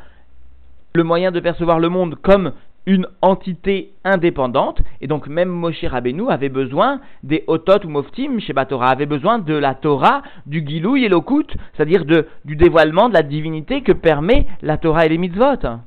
le 0.95 1.05
moyen 1.05 1.31
de 1.31 1.41
percevoir 1.41 1.79
le 1.79 1.89
monde 1.89 2.17
comme 2.23 2.53
une 2.87 3.09
entité 3.21 3.93
indépendante, 4.05 4.81
et 5.01 5.09
donc 5.09 5.27
même 5.27 5.49
Moshe 5.49 5.85
Rabbeinu 5.85 6.29
avait 6.31 6.49
besoin 6.49 7.01
des 7.23 7.43
Otot 7.49 7.85
ou 7.85 7.89
Moftim 7.89 8.39
chez 8.39 8.53
Batora, 8.53 8.91
avait 8.91 9.07
besoin 9.07 9.39
de 9.39 9.55
la 9.55 9.75
Torah, 9.75 10.23
du 10.47 10.65
Gilou 10.67 10.97
et 10.97 11.09
l'Okut, 11.09 11.47
c'est-à-dire 11.75 12.05
du 12.05 12.57
dévoilement 12.57 13.09
de 13.09 13.15
la 13.15 13.23
divinité 13.23 13.83
que 13.83 13.93
permet 13.93 14.47
la 14.63 14.79
Torah 14.79 15.07
et 15.07 15.09
les 15.09 15.19
mitzvot. 15.19 15.81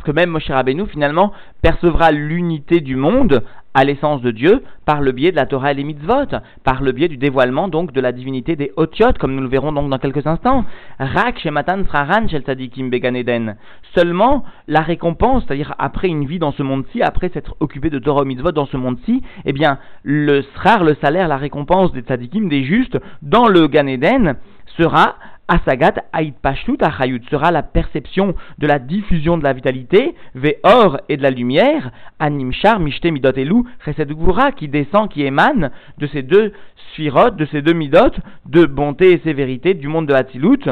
Parce 0.00 0.12
que 0.12 0.18
même 0.18 0.30
Moshe 0.30 0.48
Rabbeinu, 0.48 0.86
finalement, 0.86 1.30
percevra 1.60 2.10
l'unité 2.10 2.80
du 2.80 2.96
monde 2.96 3.42
à 3.74 3.84
l'essence 3.84 4.22
de 4.22 4.30
Dieu 4.30 4.62
par 4.86 5.02
le 5.02 5.12
biais 5.12 5.30
de 5.30 5.36
la 5.36 5.44
Torah 5.44 5.72
et 5.72 5.74
les 5.74 5.84
mitzvot, 5.84 6.38
par 6.64 6.82
le 6.82 6.92
biais 6.92 7.08
du 7.08 7.18
dévoilement 7.18 7.68
donc 7.68 7.92
de 7.92 8.00
la 8.00 8.12
divinité 8.12 8.56
des 8.56 8.72
Otiot, 8.76 9.12
comme 9.18 9.34
nous 9.34 9.42
le 9.42 9.48
verrons 9.48 9.72
donc 9.72 9.90
dans 9.90 9.98
quelques 9.98 10.26
instants. 10.26 10.64
Rak 10.98 11.40
Shematan 11.40 11.84
Sraran 11.84 12.28
Shel 12.28 12.40
Tzadikim 12.44 12.88
Beganeden. 12.88 13.56
Seulement 13.94 14.44
la 14.68 14.80
récompense, 14.80 15.44
c'est-à-dire 15.46 15.74
après 15.78 16.08
une 16.08 16.24
vie 16.24 16.38
dans 16.38 16.52
ce 16.52 16.62
monde-ci, 16.62 17.02
après 17.02 17.28
s'être 17.28 17.54
occupé 17.60 17.90
de 17.90 17.98
Torah 17.98 18.24
mitzvot 18.24 18.52
dans 18.52 18.64
ce 18.64 18.78
monde-ci, 18.78 19.22
eh 19.44 19.52
bien 19.52 19.78
le 20.02 20.40
Srar, 20.54 20.82
le 20.82 20.96
salaire, 21.02 21.28
la 21.28 21.36
récompense 21.36 21.92
des 21.92 22.00
Tzadikim, 22.00 22.48
des 22.48 22.64
justes, 22.64 22.98
dans 23.20 23.48
le 23.48 23.66
Ganeden, 23.66 24.36
sera 24.78 25.16
Asagat 25.50 25.94
Ait 26.16 26.32
Pashtut 26.40 26.76
Achayut 26.80 27.22
sera 27.28 27.50
la 27.50 27.64
perception 27.64 28.36
de 28.58 28.68
la 28.68 28.78
diffusion 28.78 29.36
de 29.36 29.42
la 29.42 29.52
vitalité, 29.52 30.14
Ve'or 30.36 31.00
et 31.08 31.16
de 31.16 31.22
la 31.24 31.30
lumière, 31.30 31.90
Animchar 32.20 32.78
Mishte 32.78 33.06
Midot 33.06 33.32
Elu 33.32 33.64
Chesed 33.84 34.14
qui 34.56 34.68
descend, 34.68 35.10
qui 35.10 35.24
émane 35.24 35.72
de 35.98 36.06
ces 36.06 36.22
deux 36.22 36.52
sphirotes, 36.92 37.34
de 37.34 37.46
ces 37.46 37.62
deux 37.62 37.72
midot, 37.72 38.12
de 38.46 38.64
bonté 38.64 39.12
et 39.12 39.18
sévérité 39.18 39.74
du 39.74 39.88
monde 39.88 40.06
de 40.06 40.14
Hatzilut, 40.14 40.70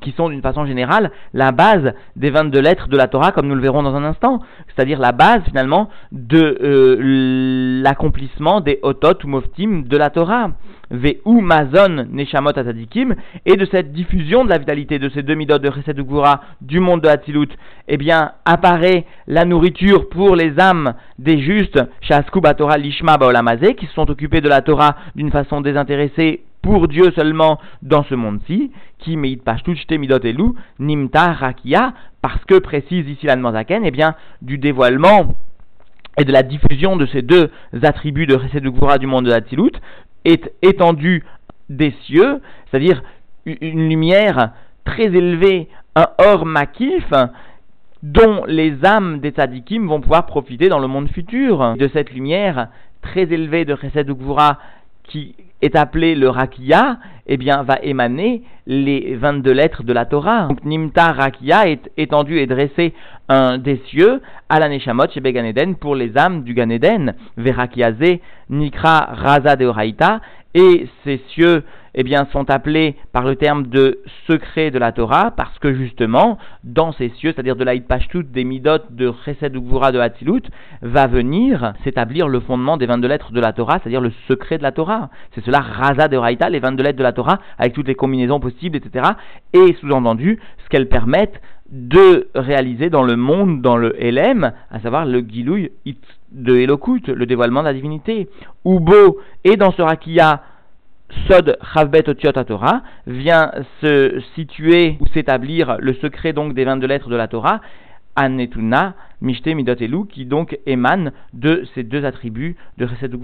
qui 0.00 0.12
sont 0.12 0.28
d'une 0.28 0.42
façon 0.42 0.66
générale 0.66 1.10
la 1.32 1.52
base 1.52 1.94
des 2.16 2.30
22 2.30 2.60
lettres 2.60 2.88
de 2.88 2.96
la 2.96 3.08
Torah, 3.08 3.32
comme 3.32 3.46
nous 3.46 3.54
le 3.54 3.60
verrons 3.60 3.82
dans 3.82 3.94
un 3.94 4.04
instant, 4.04 4.40
c'est-à-dire 4.68 4.98
la 4.98 5.12
base 5.12 5.42
finalement 5.48 5.88
de 6.12 6.58
euh, 6.62 7.82
l'accomplissement 7.82 8.60
des 8.60 8.78
otot 8.82 9.18
ou 9.24 9.28
moftim 9.28 9.82
de 9.86 9.96
la 9.96 10.10
Torah. 10.10 10.50
Ve'u 10.90 11.40
mazon 11.40 12.06
neshamot 12.12 12.50
atadikim, 12.50 13.16
et 13.44 13.56
de 13.56 13.64
cette 13.64 13.92
diffusion 13.92 14.44
de 14.44 14.50
la 14.50 14.58
vitalité 14.58 15.00
de 15.00 15.08
ces 15.08 15.22
deux 15.22 15.34
midot 15.34 15.58
de 15.58 15.70
Chesed 15.70 16.00
du 16.60 16.80
monde 16.80 17.00
de 17.00 17.08
Hatzilut, 17.08 17.48
eh 17.88 17.96
bien, 17.96 18.32
apparaît 18.44 19.04
la 19.26 19.44
nourriture 19.44 20.08
pour 20.08 20.36
les 20.36 20.60
âmes 20.60 20.94
des 21.18 21.40
justes, 21.40 21.80
Shasku 22.02 22.40
Torah 22.56 22.78
Lishma 22.78 23.16
Baolamazé, 23.16 23.74
qui 23.74 23.86
se 23.86 23.94
sont 23.94 24.08
occupés 24.08 24.40
de 24.40 24.48
la 24.48 24.60
Torah 24.60 24.96
d'une 25.16 25.32
façon 25.32 25.60
désintéressée 25.60 26.42
pour 26.66 26.88
Dieu 26.88 27.12
seulement 27.14 27.60
dans 27.82 28.02
ce 28.02 28.16
monde-ci, 28.16 28.72
qui 28.98 29.16
meit 29.16 29.38
temidot 29.86 30.18
elu, 30.18 30.48
nimta 30.80 31.32
rakia, 31.32 31.94
parce 32.22 32.44
que 32.44 32.58
précise 32.58 33.08
ici 33.08 33.26
la 33.26 33.36
Zaken, 33.40 33.84
eh 33.84 33.92
bien, 33.92 34.16
du 34.42 34.58
dévoilement 34.58 35.36
et 36.18 36.24
de 36.24 36.32
la 36.32 36.42
diffusion 36.42 36.96
de 36.96 37.06
ces 37.06 37.22
deux 37.22 37.50
attributs 37.84 38.26
de 38.26 38.36
Chesed 38.36 38.64
du 38.64 39.06
monde 39.06 39.26
de 39.26 39.30
Hatzilut 39.30 39.74
est 40.24 40.52
étendu 40.60 41.24
des 41.68 41.94
cieux, 42.04 42.40
c'est-à-dire 42.68 43.00
une 43.44 43.88
lumière 43.88 44.50
très 44.84 45.04
élevée, 45.04 45.68
un 45.94 46.08
or 46.18 46.46
makif, 46.46 47.12
dont 48.02 48.44
les 48.48 48.84
âmes 48.84 49.20
des 49.20 49.30
tzadikim 49.30 49.86
vont 49.86 50.00
pouvoir 50.00 50.26
profiter 50.26 50.68
dans 50.68 50.80
le 50.80 50.88
monde 50.88 51.08
futur. 51.10 51.76
De 51.76 51.88
cette 51.92 52.10
lumière 52.10 52.68
très 53.02 53.32
élevée 53.32 53.64
de 53.64 53.76
Chesed 53.76 54.10
qui 55.08 55.34
est 55.62 55.76
appelé 55.76 56.14
le 56.14 56.28
Rakia, 56.28 56.98
eh 57.26 57.36
bien, 57.36 57.62
va 57.62 57.78
émaner 57.82 58.42
les 58.66 59.16
22 59.16 59.50
lettres 59.52 59.82
de 59.82 59.92
la 59.92 60.04
Torah. 60.04 60.46
Donc, 60.48 60.64
Nimta 60.64 61.12
Rakia 61.12 61.68
est 61.68 61.90
étendu 61.96 62.38
et 62.38 62.46
dressé 62.46 62.92
un 63.28 63.58
des 63.58 63.80
cieux 63.88 64.20
à 64.48 64.60
la 64.60 64.68
Neshamot 64.68 65.08
chez 65.12 65.20
Beganeden 65.20 65.76
pour 65.76 65.96
les 65.96 66.16
âmes 66.16 66.44
du 66.44 66.54
Ganeden. 66.54 67.14
Verakiaze, 67.36 68.18
Nikra 68.50 69.08
Raza 69.12 69.56
de 69.56 69.66
Oraita, 69.66 70.20
et 70.54 70.86
ces 71.04 71.20
cieux 71.28 71.64
eh 71.96 72.02
bien, 72.02 72.26
sont 72.30 72.50
appelés 72.50 72.94
par 73.12 73.24
le 73.24 73.36
terme 73.36 73.68
de 73.68 74.00
secret 74.26 74.70
de 74.70 74.78
la 74.78 74.92
Torah, 74.92 75.30
parce 75.30 75.58
que 75.58 75.74
justement, 75.74 76.38
dans 76.62 76.92
ces 76.92 77.08
cieux, 77.08 77.32
c'est-à-dire 77.32 77.56
de 77.56 77.64
l'Aïd 77.64 77.86
Pashtut, 77.86 78.24
des 78.24 78.44
Midot, 78.44 78.78
de 78.90 79.12
Chesed 79.24 79.56
Ugvura, 79.56 79.92
de 79.92 79.98
Hatzilut, 79.98 80.42
va 80.82 81.06
venir 81.06 81.72
s'établir 81.84 82.28
le 82.28 82.40
fondement 82.40 82.76
des 82.76 82.86
22 82.86 83.08
lettres 83.08 83.32
de 83.32 83.40
la 83.40 83.52
Torah, 83.52 83.78
c'est-à-dire 83.80 84.02
le 84.02 84.12
secret 84.28 84.58
de 84.58 84.62
la 84.62 84.72
Torah. 84.72 85.08
C'est 85.34 85.44
cela, 85.44 85.60
Raza 85.60 86.08
de 86.08 86.18
Raïta, 86.18 86.50
les 86.50 86.60
22 86.60 86.82
lettres 86.82 86.98
de 86.98 87.02
la 87.02 87.12
Torah, 87.12 87.38
avec 87.58 87.72
toutes 87.72 87.88
les 87.88 87.94
combinaisons 87.94 88.40
possibles, 88.40 88.76
etc. 88.76 89.12
Et 89.54 89.74
sous-entendu, 89.80 90.38
ce 90.64 90.68
qu'elles 90.68 90.88
permettent 90.88 91.40
de 91.70 92.28
réaliser 92.34 92.90
dans 92.90 93.02
le 93.02 93.16
monde, 93.16 93.62
dans 93.62 93.76
le 93.76 93.96
LM, 93.98 94.52
à 94.70 94.80
savoir 94.80 95.06
le 95.06 95.20
Gilouï 95.20 95.72
de 96.32 96.56
Elokut, 96.56 97.02
le 97.08 97.26
dévoilement 97.26 97.60
de 97.60 97.66
la 97.66 97.72
divinité. 97.72 98.28
Ubo, 98.64 99.18
et 99.44 99.56
dans 99.56 99.72
ce 99.72 99.82
Rakia, 99.82 100.42
Sod 101.28 101.56
Chavbet 101.72 102.08
Otiot 102.08 102.32
Torah 102.32 102.82
vient 103.06 103.52
se 103.80 104.20
situer 104.34 104.96
ou 105.00 105.06
s'établir 105.08 105.76
le 105.78 105.94
secret 105.94 106.32
donc 106.32 106.54
des 106.54 106.64
22 106.64 106.86
lettres 106.86 107.08
de 107.08 107.16
la 107.16 107.28
Torah, 107.28 107.60
Anetuna, 108.16 108.94
Mishte 109.20 109.46
Midot 109.46 110.04
qui 110.04 110.24
donc 110.24 110.58
émane 110.66 111.12
de 111.32 111.64
ces 111.74 111.82
deux 111.82 112.04
attributs 112.04 112.56
de 112.78 112.86
Chesed. 112.86 113.14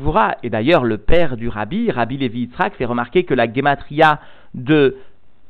Et 0.43 0.51
d'ailleurs, 0.51 0.85
le 0.85 0.99
père 0.99 1.37
du 1.37 1.49
Rabbi, 1.49 1.91
Rabbi 1.91 2.19
Levi 2.19 2.41
Yitzhak, 2.41 2.75
fait 2.77 2.85
remarquer 2.85 3.25
que 3.25 3.35
la 3.35 3.53
gematria 3.53 4.21
de 4.55 4.97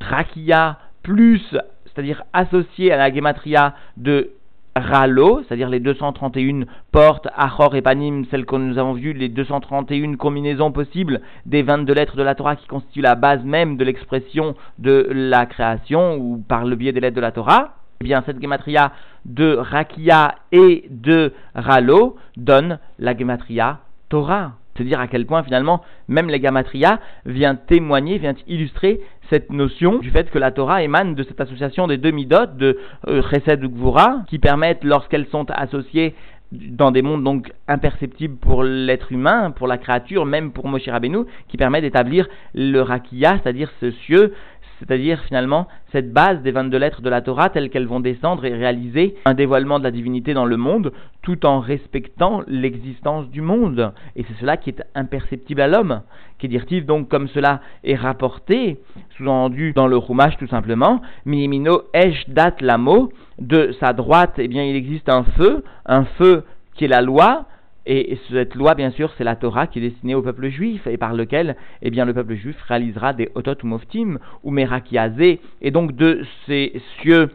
Rakia 0.00 0.78
plus, 1.02 1.42
c'est-à-dire 1.84 2.22
associée 2.32 2.92
à 2.92 2.96
la 2.96 3.12
gematria 3.12 3.74
de 3.96 4.30
Ralo, 4.75 5.43
c'est-à-dire 5.43 5.69
les 5.69 5.81
231 5.81 6.64
portes, 6.93 7.29
Achor 7.37 7.75
et 7.75 7.83
Panim, 7.83 8.25
celles 8.31 8.47
que 8.47 8.57
nous 8.57 8.79
avons 8.79 8.95
vues, 8.95 9.12
les 9.12 9.29
231 9.29 10.17
combinaisons 10.17 10.73
possibles 10.73 11.21
des 11.45 11.62
22 11.62 11.93
lettres 11.93 12.17
de 12.17 12.23
la 12.23 12.35
Torah 12.35 12.57
qui 12.57 12.67
constituent 12.67 13.02
la 13.02 13.14
base 13.14 13.45
même 13.45 13.76
de 13.76 13.85
l'expression 13.85 14.55
de 14.79 15.09
la 15.11 15.47
création 15.47 16.17
ou 16.17 16.38
par 16.38 16.64
le 16.64 16.76
biais 16.76 16.93
des 16.93 17.00
lettres 17.00 17.17
de 17.17 17.21
la 17.21 17.33
Torah. 17.33 17.75
Eh 18.00 18.05
bien, 18.05 18.23
cette 18.25 18.41
gematria 18.41 18.93
de 19.25 19.57
Rakia 19.57 20.37
et 20.50 20.87
de 20.91 21.33
Ralo 21.55 22.17
donne 22.37 22.79
la 22.99 23.17
gematria 23.17 23.79
Torah. 24.09 24.52
C'est 24.76 24.85
dire 24.85 25.00
à 25.00 25.07
quel 25.07 25.26
point 25.26 25.43
finalement 25.43 25.83
même 26.09 26.29
la 26.29 26.38
Gamatria 26.38 27.00
vient 27.26 27.55
témoigner, 27.55 28.19
vient 28.19 28.35
illustrer 28.47 29.00
cette 29.31 29.50
notion 29.50 29.99
du 29.99 30.11
fait 30.11 30.31
que 30.31 30.38
la 30.38 30.50
Torah 30.50 30.83
émane 30.83 31.14
de 31.14 31.23
cette 31.23 31.41
association 31.41 31.87
des 31.87 31.97
deux 31.97 32.11
midot 32.11 32.47
de 32.47 32.79
euh, 33.09 33.23
Chesed 33.31 33.64
ou 33.64 33.69
Gvura 33.69 34.23
qui 34.29 34.38
permettent 34.38 34.85
lorsqu'elles 34.85 35.26
sont 35.26 35.50
associées 35.50 36.14
dans 36.52 36.91
des 36.91 37.02
mondes 37.02 37.25
donc 37.25 37.50
imperceptibles 37.67 38.37
pour 38.37 38.62
l'être 38.62 39.11
humain, 39.11 39.50
pour 39.50 39.67
la 39.67 39.79
créature, 39.79 40.26
même 40.26 40.52
pour 40.52 40.69
Moshe 40.69 40.88
Rabbeinu, 40.88 41.25
qui 41.49 41.57
permet 41.57 41.81
d'établir 41.81 42.29
le 42.55 42.81
Rakia, 42.81 43.38
c'est-à-dire 43.43 43.71
ce 43.81 43.91
cieux, 43.91 44.35
c'est-à-dire 44.82 45.22
finalement 45.22 45.68
cette 45.92 46.12
base 46.12 46.42
des 46.42 46.50
22 46.50 46.76
lettres 46.76 47.02
de 47.02 47.10
la 47.10 47.20
Torah 47.20 47.50
telles 47.50 47.70
qu'elles 47.70 47.86
vont 47.86 48.00
descendre 48.00 48.44
et 48.44 48.54
réaliser 48.54 49.14
un 49.24 49.34
dévoilement 49.34 49.78
de 49.78 49.84
la 49.84 49.90
divinité 49.90 50.34
dans 50.34 50.44
le 50.44 50.56
monde 50.56 50.92
tout 51.22 51.46
en 51.46 51.60
respectant 51.60 52.42
l'existence 52.48 53.28
du 53.28 53.40
monde. 53.40 53.92
Et 54.16 54.24
c'est 54.24 54.40
cela 54.40 54.56
qui 54.56 54.70
est 54.70 54.82
imperceptible 54.94 55.60
à 55.60 55.68
l'homme. 55.68 56.02
Qui 56.38 56.48
dire-t-il 56.48 56.84
donc 56.84 57.08
comme 57.08 57.28
cela 57.28 57.60
est 57.84 57.94
rapporté, 57.94 58.78
sous-entendu 59.16 59.72
dans 59.72 59.86
le 59.86 59.96
Rumash 59.96 60.36
tout 60.38 60.48
simplement, 60.48 61.00
Minimino 61.24 61.82
Esh 61.94 62.28
Dat 62.28 62.56
Lamo, 62.60 63.12
de 63.38 63.72
sa 63.78 63.92
droite, 63.92 64.34
eh 64.38 64.48
bien 64.48 64.64
il 64.64 64.74
existe 64.74 65.08
un 65.08 65.22
feu, 65.22 65.62
un 65.86 66.04
feu 66.04 66.44
qui 66.74 66.86
est 66.86 66.88
la 66.88 67.02
loi, 67.02 67.46
et 67.84 68.18
cette 68.30 68.54
loi, 68.54 68.74
bien 68.74 68.90
sûr, 68.90 69.12
c'est 69.18 69.24
la 69.24 69.34
Torah 69.34 69.66
qui 69.66 69.80
est 69.80 69.90
destinée 69.90 70.14
au 70.14 70.22
peuple 70.22 70.48
juif 70.48 70.86
et 70.86 70.96
par 70.96 71.14
lequel, 71.14 71.56
eh 71.82 71.90
bien, 71.90 72.04
le 72.04 72.14
peuple 72.14 72.34
juif 72.34 72.56
réalisera 72.62 73.12
des 73.12 73.30
otot 73.34 73.56
ou 73.62 73.66
moftim 73.66 74.18
ou 74.44 74.52
merakiazé. 74.52 75.40
Et 75.60 75.72
donc, 75.72 75.96
de 75.96 76.22
ces 76.46 76.80
cieux 77.00 77.30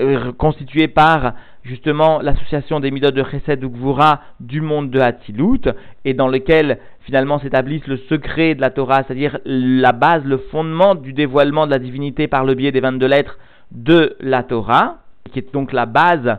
euh, 0.00 0.30
constitués 0.32 0.86
par, 0.86 1.34
justement, 1.64 2.20
l'association 2.22 2.78
des 2.78 2.92
midot 2.92 3.10
de 3.10 3.24
Chesed 3.24 3.64
ou 3.64 3.70
Gvura 3.70 4.20
du 4.38 4.60
monde 4.60 4.90
de 4.90 5.00
Hatzilut 5.00 5.68
et 6.04 6.14
dans 6.14 6.28
lequel, 6.28 6.78
finalement, 7.00 7.40
s'établissent 7.40 7.88
le 7.88 7.96
secret 8.08 8.54
de 8.54 8.60
la 8.60 8.70
Torah, 8.70 9.02
c'est-à-dire 9.02 9.40
la 9.44 9.90
base, 9.90 10.24
le 10.24 10.38
fondement 10.38 10.94
du 10.94 11.12
dévoilement 11.12 11.66
de 11.66 11.72
la 11.72 11.80
divinité 11.80 12.28
par 12.28 12.44
le 12.44 12.54
biais 12.54 12.70
des 12.70 12.80
22 12.80 13.06
lettres 13.06 13.38
de 13.72 14.16
la 14.20 14.44
Torah, 14.44 14.98
qui 15.32 15.40
est 15.40 15.52
donc 15.52 15.72
la 15.72 15.86
base 15.86 16.38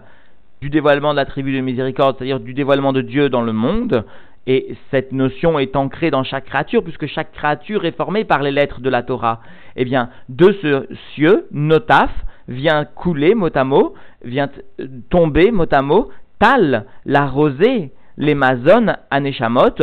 du 0.63 0.69
dévoilement 0.69 1.11
de 1.11 1.17
la 1.17 1.25
tribu 1.25 1.53
de 1.53 1.59
miséricorde, 1.59 2.15
c'est-à-dire 2.17 2.39
du 2.39 2.53
dévoilement 2.53 2.93
de 2.93 3.01
Dieu 3.01 3.27
dans 3.27 3.41
le 3.41 3.51
monde. 3.51 4.05
Et 4.47 4.77
cette 4.91 5.11
notion 5.11 5.59
est 5.59 5.75
ancrée 5.75 6.09
dans 6.09 6.23
chaque 6.23 6.45
créature, 6.45 6.85
puisque 6.85 7.05
chaque 7.05 7.33
créature 7.33 7.83
est 7.83 7.97
formée 7.97 8.23
par 8.23 8.41
les 8.41 8.51
lettres 8.51 8.79
de 8.79 8.89
la 8.89 9.03
Torah. 9.03 9.41
Eh 9.75 9.83
bien, 9.83 10.09
de 10.29 10.55
ce 10.61 10.87
cieux, 11.13 11.47
Notaf, 11.51 12.11
vient 12.47 12.85
couler 12.85 13.35
mot 13.35 13.49
à 13.53 13.63
mot, 13.65 13.93
vient 14.23 14.49
tomber 15.09 15.51
mot 15.51 15.67
à 15.69 15.81
mot, 15.81 16.09
Tal, 16.39 16.85
la 17.05 17.25
rosée, 17.25 17.91
les 18.15 18.35
mazones, 18.35 18.95
Aneshamot, 19.11 19.75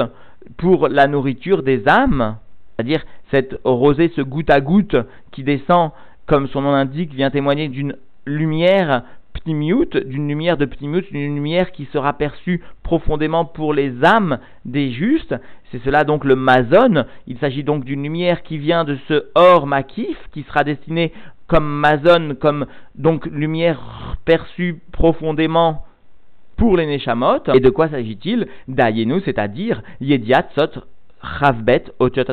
pour 0.57 0.89
la 0.89 1.09
nourriture 1.09 1.63
des 1.63 1.87
âmes. 1.89 2.37
C'est-à-dire, 2.75 3.05
cette 3.31 3.61
rosée, 3.65 4.11
ce 4.17 4.23
goutte 4.23 4.49
à 4.49 4.63
goutte 4.63 4.97
qui 5.31 5.43
descend, 5.43 5.91
comme 6.25 6.49
son 6.49 6.63
nom 6.63 6.73
l'indique, 6.73 7.13
vient 7.13 7.31
témoigner 7.31 7.69
d'une 7.69 7.97
lumière 8.25 9.03
d'une 9.47 10.29
lumière 10.29 10.57
de 10.57 10.65
pnimiut, 10.65 11.05
d'une 11.11 11.35
lumière 11.35 11.73
qui 11.73 11.87
sera 11.87 12.13
perçue 12.13 12.63
profondément 12.83 13.45
pour 13.45 13.75
les 13.75 14.05
âmes 14.05 14.39
des 14.65 14.91
justes. 14.91 15.35
C'est 15.71 15.83
cela 15.83 16.05
donc 16.05 16.25
le 16.25 16.37
mazon. 16.37 17.05
Il 17.27 17.39
s'agit 17.39 17.65
donc 17.65 17.85
d'une 17.85 18.03
lumière 18.03 18.43
qui 18.43 18.59
vient 18.59 18.85
de 18.85 18.97
ce 19.09 19.27
or 19.35 19.67
makif, 19.67 20.17
qui 20.33 20.43
sera 20.43 20.65
destiné 20.65 21.13
comme 21.47 21.67
mazon, 21.67 22.37
comme 22.39 22.67
donc 22.95 23.27
lumière 23.27 24.17
perçue 24.25 24.81
profondément 24.93 25.85
pour 26.57 26.77
les 26.77 26.87
neshamot. 26.87 27.43
Et 27.55 27.61
de 27.61 27.71
quoi 27.71 27.89
s'agit-il? 27.89 28.47
D'ayenu, 28.69 29.21
c'est-à-dire 29.25 29.83
yediat 30.01 30.49
sot 30.55 30.85
Chavbet 31.23 31.85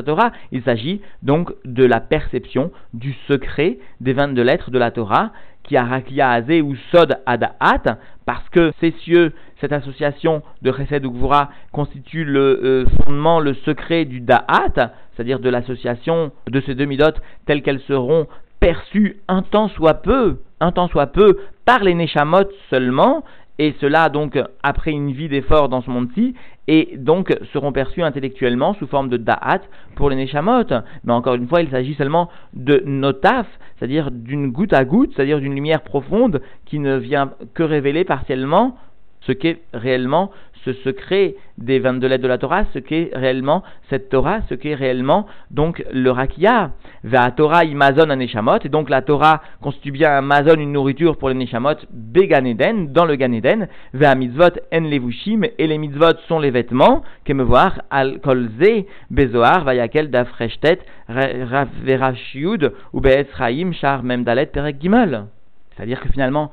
Torah. 0.04 0.32
Il 0.52 0.62
s'agit 0.62 1.00
donc 1.22 1.52
de 1.64 1.84
la 1.84 2.00
perception 2.00 2.70
du 2.94 3.14
secret 3.26 3.78
des 4.00 4.12
22 4.12 4.42
lettres 4.42 4.70
de 4.70 4.78
la 4.78 4.90
Torah 4.90 5.32
qui 5.68 5.76
a 6.20 6.30
Azé 6.30 6.62
ou 6.62 6.74
Sod 6.90 7.18
Adaat, 7.26 7.98
parce 8.24 8.48
que 8.48 8.72
ces 8.80 8.92
cieux, 9.02 9.32
cette 9.60 9.72
association 9.72 10.42
de 10.62 10.72
Chesed 10.72 11.04
ou 11.04 11.10
Gvura 11.10 11.50
constitue 11.72 12.24
le 12.24 12.60
euh, 12.62 12.86
fondement, 13.04 13.40
le 13.40 13.54
secret 13.54 14.04
du 14.04 14.20
Da'at, 14.20 14.92
c'est-à-dire 15.14 15.40
de 15.40 15.50
l'association 15.50 16.32
de 16.46 16.60
ces 16.62 16.74
deux 16.74 16.86
midotes 16.86 17.20
telles 17.46 17.62
qu'elles 17.62 17.80
seront 17.80 18.26
perçues 18.60 19.18
un 19.28 19.42
temps 19.42 19.68
soit 19.68 20.02
peu, 20.02 20.38
un 20.60 20.72
temps 20.72 20.88
soit 20.88 21.08
peu 21.08 21.38
par 21.64 21.84
les 21.84 21.94
Neshamot 21.94 22.48
seulement, 22.70 23.24
et 23.58 23.74
cela 23.80 24.08
donc 24.08 24.38
après 24.62 24.92
une 24.92 25.12
vie 25.12 25.28
d'effort 25.28 25.68
dans 25.68 25.82
ce 25.82 25.90
monde-ci, 25.90 26.34
et 26.68 26.96
donc 26.98 27.34
seront 27.52 27.72
perçus 27.72 28.02
intellectuellement 28.02 28.74
sous 28.74 28.86
forme 28.86 29.08
de 29.08 29.16
da'at 29.16 29.62
pour 29.96 30.10
les 30.10 30.16
neshamot. 30.16 30.64
Mais 31.02 31.12
encore 31.12 31.34
une 31.34 31.48
fois, 31.48 31.62
il 31.62 31.70
s'agit 31.70 31.94
seulement 31.94 32.28
de 32.52 32.82
notaf, 32.84 33.46
c'est-à-dire 33.76 34.10
d'une 34.10 34.52
goutte 34.52 34.74
à 34.74 34.84
goutte, 34.84 35.12
c'est-à-dire 35.16 35.40
d'une 35.40 35.54
lumière 35.54 35.80
profonde 35.80 36.42
qui 36.66 36.78
ne 36.78 36.96
vient 36.96 37.32
que 37.54 37.62
révéler 37.62 38.04
partiellement 38.04 38.76
ce 39.22 39.32
qu'est 39.32 39.60
réellement 39.72 40.30
ce 40.64 40.72
secret 40.72 41.34
des 41.56 41.78
22 41.78 42.06
lettres 42.08 42.22
de 42.22 42.28
la 42.28 42.38
Torah, 42.38 42.64
ce 42.72 42.78
qu'est 42.78 43.10
réellement 43.14 43.62
cette 43.90 44.08
Torah, 44.08 44.40
ce 44.48 44.54
qu'est 44.54 44.74
réellement 44.74 45.26
donc 45.50 45.84
le 45.92 46.10
rakia. 46.10 46.72
Va 47.04 47.30
Torah 47.30 47.64
imazon 47.64 48.10
un 48.10 48.16
neshamot, 48.16 48.58
et 48.64 48.68
donc 48.68 48.90
la 48.90 49.02
Torah 49.02 49.42
constitue 49.60 49.92
bien 49.92 50.16
un 50.16 50.20
mazon, 50.20 50.54
une 50.58 50.72
nourriture 50.72 51.16
pour 51.16 51.28
les 51.28 51.34
neshamot, 51.34 51.76
beganeden, 51.90 52.92
dans 52.92 53.04
le 53.04 53.16
ganeden, 53.16 53.68
va 53.92 54.14
mitzvot 54.14 54.58
en 54.72 54.80
levushim, 54.80 55.42
et 55.58 55.66
les 55.66 55.78
mitzvot 55.78 56.18
sont 56.26 56.38
les 56.38 56.50
vêtements, 56.50 57.02
que 57.24 57.32
me 57.32 57.42
voir, 57.42 57.82
al 57.90 58.20
kolze, 58.20 58.84
bezoar, 59.10 59.64
vayakel 59.64 60.10
dafreshtet, 60.10 60.78
verashiud, 61.08 62.72
ou 62.92 63.00
be'etzraim, 63.00 63.72
char 63.72 64.02
memdalet, 64.02 64.46
perek 64.46 64.80
gimel. 64.80 65.26
C'est-à-dire 65.76 66.00
que 66.00 66.08
finalement, 66.08 66.50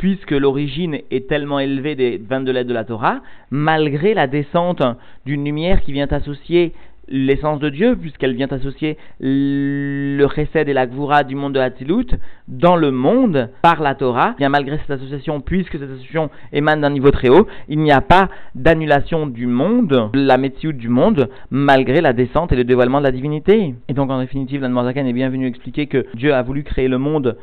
puisque 0.00 0.30
l'origine 0.30 0.96
est 1.10 1.28
tellement 1.28 1.60
élevée 1.60 1.94
des 1.94 2.16
22 2.26 2.52
lettres 2.52 2.68
de 2.70 2.74
la 2.74 2.84
Torah, 2.84 3.20
malgré 3.50 4.14
la 4.14 4.28
descente 4.28 4.82
d'une 5.26 5.44
lumière 5.44 5.82
qui 5.82 5.92
vient 5.92 6.08
associer 6.10 6.72
l'essence 7.06 7.60
de 7.60 7.68
Dieu, 7.68 7.96
puisqu'elle 8.00 8.34
vient 8.34 8.48
associer 8.50 8.96
le 9.20 10.26
chesed 10.34 10.70
et 10.70 10.72
la 10.72 10.86
gvura 10.86 11.22
du 11.22 11.34
monde 11.34 11.52
de 11.52 11.60
Hatzilut 11.60 12.06
dans 12.48 12.76
le 12.76 12.90
monde 12.90 13.50
par 13.60 13.82
la 13.82 13.94
Torah, 13.94 14.34
bien 14.38 14.48
malgré 14.48 14.78
cette 14.78 14.90
association, 14.90 15.42
puisque 15.42 15.72
cette 15.72 15.90
association 15.90 16.30
émane 16.54 16.80
d'un 16.80 16.88
niveau 16.88 17.10
très 17.10 17.28
haut, 17.28 17.46
il 17.68 17.80
n'y 17.80 17.92
a 17.92 18.00
pas 18.00 18.30
d'annulation 18.54 19.26
du 19.26 19.46
monde, 19.46 20.08
la 20.14 20.38
métioute 20.38 20.78
du 20.78 20.88
monde, 20.88 21.28
malgré 21.50 22.00
la 22.00 22.14
descente 22.14 22.52
et 22.52 22.56
le 22.56 22.64
dévoilement 22.64 23.00
de 23.00 23.04
la 23.04 23.12
divinité. 23.12 23.74
Et 23.88 23.92
donc 23.92 24.10
en 24.10 24.18
définitive, 24.18 24.62
l'Anne 24.62 24.96
est 24.96 25.12
bien 25.12 25.28
venu 25.28 25.46
expliquer 25.46 25.88
que 25.88 26.06
Dieu 26.14 26.32
a 26.32 26.40
voulu 26.40 26.62
créer 26.62 26.88
le 26.88 26.96
monde 26.96 27.36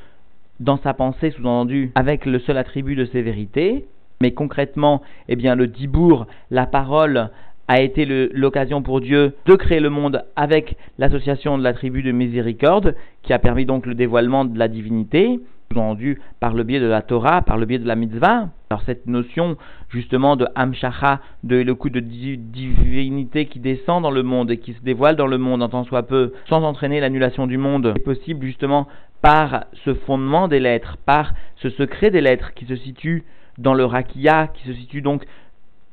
dans 0.60 0.78
sa 0.78 0.94
pensée, 0.94 1.32
sous-entendu, 1.32 1.92
avec 1.96 2.26
le 2.26 2.40
seul 2.40 2.58
attribut 2.58 2.96
de 2.96 3.06
sévérité, 3.06 3.86
mais 4.22 4.32
concrètement, 4.32 5.02
eh 5.28 5.36
bien, 5.36 5.56
le 5.56 5.68
dibour, 5.68 6.28
la 6.50 6.66
parole, 6.66 7.30
a 7.68 7.82
été 7.82 8.06
l'occasion 8.34 8.82
pour 8.82 9.02
Dieu 9.02 9.34
de 9.46 9.56
créer 9.56 9.80
le 9.80 9.90
monde 9.90 10.24
avec 10.36 10.78
l'association 10.98 11.58
de 11.58 11.64
l'attribut 11.64 12.02
de 12.02 12.12
miséricorde, 12.12 12.96
qui 13.24 13.34
a 13.34 13.40
permis 13.40 13.66
donc 13.66 13.86
le 13.86 13.94
dévoilement 13.94 14.46
de 14.46 14.58
la 14.58 14.70
divinité, 14.70 15.40
sous-entendu 15.72 16.22
par 16.40 16.54
le 16.54 16.64
biais 16.64 16.80
de 16.80 16.86
la 16.86 17.02
Torah, 17.02 17.42
par 17.42 17.58
le 17.58 17.66
biais 17.66 17.80
de 17.80 17.88
la 17.88 17.96
mitzvah. 17.96 18.50
Alors 18.70 18.84
cette 18.86 19.06
notion 19.06 19.58
justement 19.90 20.38
de 20.38 20.48
Hamshacha, 20.56 21.20
de 21.44 21.58
le 21.58 21.76
coup 21.76 21.90
de 21.90 22.00
divinité 22.00 23.46
qui 23.46 23.60
descend 23.60 24.04
dans 24.04 24.12
le 24.12 24.24
monde 24.24 24.52
et 24.52 24.58
qui 24.58 24.74
se 24.74 24.82
dévoile 24.82 25.16
dans 25.18 25.28
le 25.28 25.38
monde 25.38 25.62
en 25.62 25.70
tant 25.70 25.84
soit 25.84 26.04
peu, 26.04 26.34
sans 26.48 26.64
entraîner 26.64 27.00
l'annulation 27.00 27.48
du 27.48 27.58
monde, 27.58 27.94
est 27.96 28.00
possible 28.00 28.46
justement 28.46 28.88
par 29.22 29.66
ce 29.86 29.94
fondement 29.94 30.48
des 30.48 30.60
lettres, 30.60 30.98
par 31.06 31.34
ce 31.58 31.70
secret 31.70 32.12
des 32.12 32.22
lettres 32.22 32.54
qui 32.54 32.66
se 32.66 32.76
situe 32.76 33.24
dans 33.58 33.74
le 33.74 33.86
rakia, 33.86 34.48
qui 34.48 34.68
se 34.68 34.74
situe 34.74 35.02
donc 35.02 35.26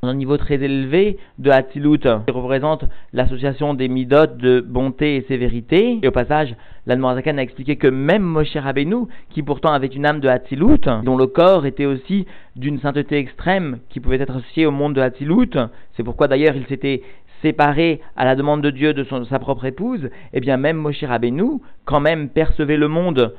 dans 0.05 0.11
un 0.11 0.15
niveau 0.15 0.37
très 0.37 0.57
élevé 0.57 1.17
de 1.39 1.51
Hatzilut, 1.51 2.01
qui 2.27 2.33
représente 2.33 2.85
l'association 3.15 3.73
des 3.73 3.89
midot 3.89 4.27
de 4.27 4.61
bonté 4.61 5.17
et 5.17 5.23
sévérité. 5.23 5.99
Et 6.03 6.09
au 6.09 6.11
passage, 6.11 6.55
l'Admorazakan 6.87 7.39
a 7.39 7.43
expliqué 7.43 7.77
que 7.77 7.87
même 7.87 8.23
Moshe 8.23 8.55
Rabbeinu, 8.55 9.07
qui 9.31 9.43
pourtant 9.43 9.73
avait 9.73 9.87
une 9.87 10.05
âme 10.05 10.21
de 10.21 10.29
Hatzilut, 10.29 10.87
dont 11.05 11.17
le 11.17 11.27
corps 11.27 11.65
était 11.65 11.87
aussi 11.87 12.27
d'une 12.55 12.81
sainteté 12.81 13.17
extrême, 13.17 13.79
qui 13.89 14.01
pouvait 14.01 14.21
être 14.21 14.37
associé 14.37 14.67
au 14.67 14.71
monde 14.71 14.95
de 14.95 15.01
Hatzilut, 15.01 15.57
c'est 15.97 16.03
pourquoi 16.03 16.29
d'ailleurs 16.29 16.55
il 16.55 16.67
s'était 16.67 17.03
séparé 17.45 18.01
à 18.17 18.25
la 18.25 18.37
demande 18.37 18.63
de 18.63 18.71
Dieu 18.71 18.95
de, 18.95 19.05
sa 19.29 19.39
propre 19.39 19.67
épouse, 19.67 20.09
eh 20.33 20.41
bien 20.41 20.57
même 20.57 20.79
Moshe 20.79 21.05
Rabbeinu, 21.05 21.61
quand 21.85 22.01
même 22.01 22.31
percevait 22.31 22.79
le 22.79 22.89
monde 22.89 23.35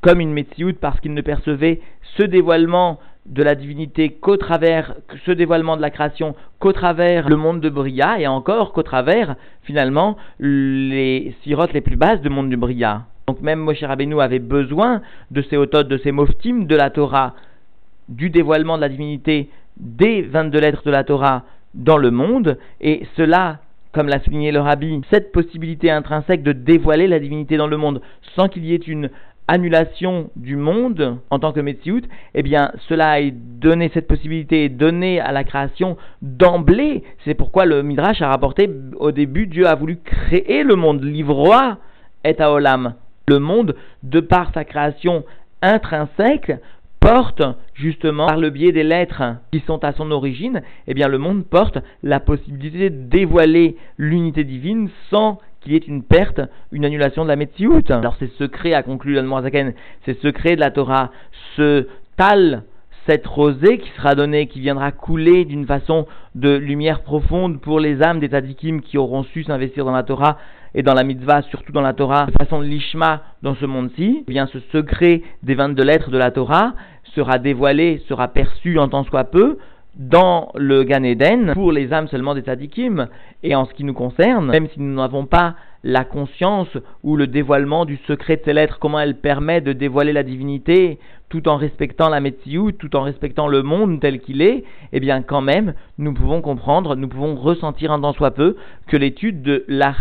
comme 0.00 0.20
une 0.20 0.32
Metsiout 0.32 0.74
parce 0.80 0.98
qu'il 1.00 1.12
ne 1.12 1.20
percevait 1.20 1.80
ce 2.16 2.22
dévoilement 2.22 2.98
de 3.26 3.42
la 3.42 3.54
divinité 3.54 4.10
qu'au 4.10 4.38
travers, 4.38 4.94
ce 5.26 5.30
dévoilement 5.30 5.76
de 5.76 5.82
la 5.82 5.90
création 5.90 6.34
qu'au 6.58 6.72
travers 6.72 7.28
le 7.28 7.36
monde 7.36 7.60
de 7.60 7.68
Bria 7.68 8.18
et 8.18 8.26
encore 8.26 8.72
qu'au 8.72 8.82
travers 8.82 9.36
finalement 9.62 10.16
les 10.38 11.34
sirotes 11.42 11.72
les 11.74 11.80
plus 11.82 11.96
basses 11.96 12.22
du 12.22 12.30
monde 12.30 12.50
de 12.50 12.56
Bria. 12.56 13.02
Donc 13.26 13.40
même 13.42 13.60
Moshe 13.60 13.82
Rabbeinu 13.82 14.20
avait 14.20 14.38
besoin 14.38 15.02
de 15.30 15.42
ces 15.42 15.56
autotes, 15.56 15.88
de 15.88 15.98
ces 15.98 16.12
moftim 16.12 16.64
de 16.66 16.76
la 16.76 16.88
Torah, 16.88 17.34
du 18.08 18.30
dévoilement 18.30 18.76
de 18.76 18.82
la 18.82 18.88
divinité 18.88 19.50
des 19.76 20.22
22 20.22 20.60
lettres 20.60 20.82
de 20.84 20.90
la 20.90 21.04
Torah 21.04 21.44
dans 21.74 21.98
le 21.98 22.10
monde, 22.10 22.58
et 22.80 23.06
cela, 23.16 23.58
comme 23.92 24.08
l'a 24.08 24.20
souligné 24.20 24.52
le 24.52 24.60
rabbi, 24.60 25.00
cette 25.10 25.32
possibilité 25.32 25.90
intrinsèque 25.90 26.42
de 26.42 26.52
dévoiler 26.52 27.06
la 27.06 27.18
divinité 27.18 27.56
dans 27.56 27.66
le 27.66 27.76
monde 27.76 28.00
sans 28.36 28.48
qu'il 28.48 28.64
y 28.64 28.74
ait 28.74 28.76
une 28.76 29.10
annulation 29.46 30.30
du 30.36 30.56
monde 30.56 31.18
en 31.30 31.38
tant 31.38 31.52
que 31.52 31.60
Metsiout, 31.60 32.00
eh 32.34 32.42
bien, 32.42 32.72
cela 32.88 33.12
a 33.12 33.20
donné 33.30 33.90
cette 33.92 34.08
possibilité, 34.08 34.68
donné 34.68 35.20
à 35.20 35.32
la 35.32 35.44
création 35.44 35.96
d'emblée. 36.22 37.02
C'est 37.24 37.34
pourquoi 37.34 37.66
le 37.66 37.82
Midrash 37.82 38.22
a 38.22 38.28
rapporté 38.28 38.70
au 38.96 39.12
début, 39.12 39.46
Dieu 39.46 39.66
a 39.66 39.74
voulu 39.74 39.98
créer 39.98 40.62
le 40.62 40.76
monde, 40.76 41.02
livroa 41.04 41.78
et 42.24 42.36
Olam. 42.40 42.94
Le 43.28 43.38
monde, 43.38 43.74
de 44.02 44.20
par 44.20 44.52
sa 44.54 44.64
création 44.64 45.24
intrinsèque, 45.62 46.52
porte 47.04 47.42
justement 47.74 48.26
par 48.26 48.38
le 48.38 48.48
biais 48.48 48.72
des 48.72 48.82
lettres 48.82 49.36
qui 49.52 49.60
sont 49.66 49.84
à 49.84 49.92
son 49.92 50.10
origine, 50.10 50.62
eh 50.86 50.94
bien 50.94 51.06
le 51.06 51.18
monde 51.18 51.44
porte 51.44 51.78
la 52.02 52.18
possibilité 52.18 52.88
de 52.88 53.08
dévoiler 53.08 53.76
l'unité 53.98 54.42
divine 54.42 54.88
sans 55.10 55.38
qu'il 55.60 55.72
y 55.72 55.76
ait 55.76 55.80
une 55.80 56.02
perte, 56.02 56.40
une 56.72 56.86
annulation 56.86 57.24
de 57.24 57.28
la 57.28 57.36
Metsiout. 57.36 57.82
Alors 57.90 58.16
c'est 58.18 58.32
secret, 58.38 58.72
a 58.72 58.82
conclu 58.82 59.12
l'Anmoazaken, 59.12 59.74
c'est 60.06 60.18
secret 60.22 60.56
de 60.56 60.60
la 60.60 60.70
Torah, 60.70 61.10
ce 61.56 61.86
tal, 62.16 62.62
cette 63.06 63.26
rosée 63.26 63.76
qui 63.76 63.90
sera 63.96 64.14
donnée, 64.14 64.46
qui 64.46 64.60
viendra 64.60 64.90
couler 64.90 65.44
d'une 65.44 65.66
façon 65.66 66.06
de 66.34 66.56
lumière 66.56 67.02
profonde 67.02 67.60
pour 67.60 67.80
les 67.80 68.02
âmes 68.02 68.18
des 68.18 68.30
tadikim 68.30 68.80
qui 68.80 68.96
auront 68.96 69.24
su 69.24 69.44
s'investir 69.44 69.84
dans 69.84 69.92
la 69.92 70.04
Torah, 70.04 70.38
et 70.74 70.82
dans 70.82 70.94
la 70.94 71.04
mitzvah, 71.04 71.42
surtout 71.42 71.72
dans 71.72 71.80
la 71.80 71.92
Torah, 71.92 72.26
de 72.26 72.32
façon 72.32 72.60
lishma 72.60 73.22
dans 73.42 73.54
ce 73.54 73.64
monde-ci, 73.64 74.24
eh 74.28 74.40
ce 74.52 74.58
secret 74.72 75.22
des 75.42 75.54
22 75.54 75.82
lettres 75.84 76.10
de 76.10 76.18
la 76.18 76.32
Torah 76.32 76.74
sera 77.14 77.38
dévoilé, 77.38 78.02
sera 78.08 78.28
perçu 78.28 78.78
en 78.78 78.88
tant 78.88 79.04
soit 79.04 79.24
peu 79.24 79.58
dans 79.96 80.50
le 80.56 80.82
Gan 80.82 81.04
Eden 81.04 81.52
pour 81.54 81.70
les 81.70 81.92
âmes 81.92 82.08
seulement 82.08 82.34
des 82.34 82.42
tzadikim. 82.42 83.08
Et 83.42 83.54
en 83.54 83.64
ce 83.64 83.74
qui 83.74 83.84
nous 83.84 83.94
concerne, 83.94 84.46
même 84.46 84.68
si 84.68 84.80
nous 84.80 84.94
n'avons 84.94 85.26
pas 85.26 85.54
la 85.84 86.04
conscience 86.04 86.78
ou 87.02 87.14
le 87.16 87.26
dévoilement 87.26 87.84
du 87.84 87.98
secret 88.08 88.36
de 88.36 88.42
ces 88.44 88.52
lettres, 88.54 88.78
comment 88.80 88.98
elle 88.98 89.16
permet 89.16 89.60
de 89.60 89.72
dévoiler 89.72 90.12
la 90.12 90.22
divinité 90.22 90.98
tout 91.28 91.48
en 91.48 91.56
respectant 91.56 92.08
la 92.08 92.20
Metziou, 92.20 92.72
tout 92.72 92.94
en 92.96 93.02
respectant 93.02 93.48
le 93.48 93.62
monde 93.62 94.00
tel 94.00 94.20
qu'il 94.20 94.40
est, 94.40 94.64
eh 94.92 95.00
bien 95.00 95.20
quand 95.20 95.40
même, 95.40 95.74
nous 95.98 96.14
pouvons 96.14 96.40
comprendre, 96.40 96.96
nous 96.96 97.08
pouvons 97.08 97.34
ressentir 97.34 97.92
un 97.92 98.00
tant 98.00 98.12
soit 98.12 98.30
peu 98.30 98.56
que 98.86 98.96
l'étude 98.96 99.42
de 99.42 99.64
la 99.68 99.94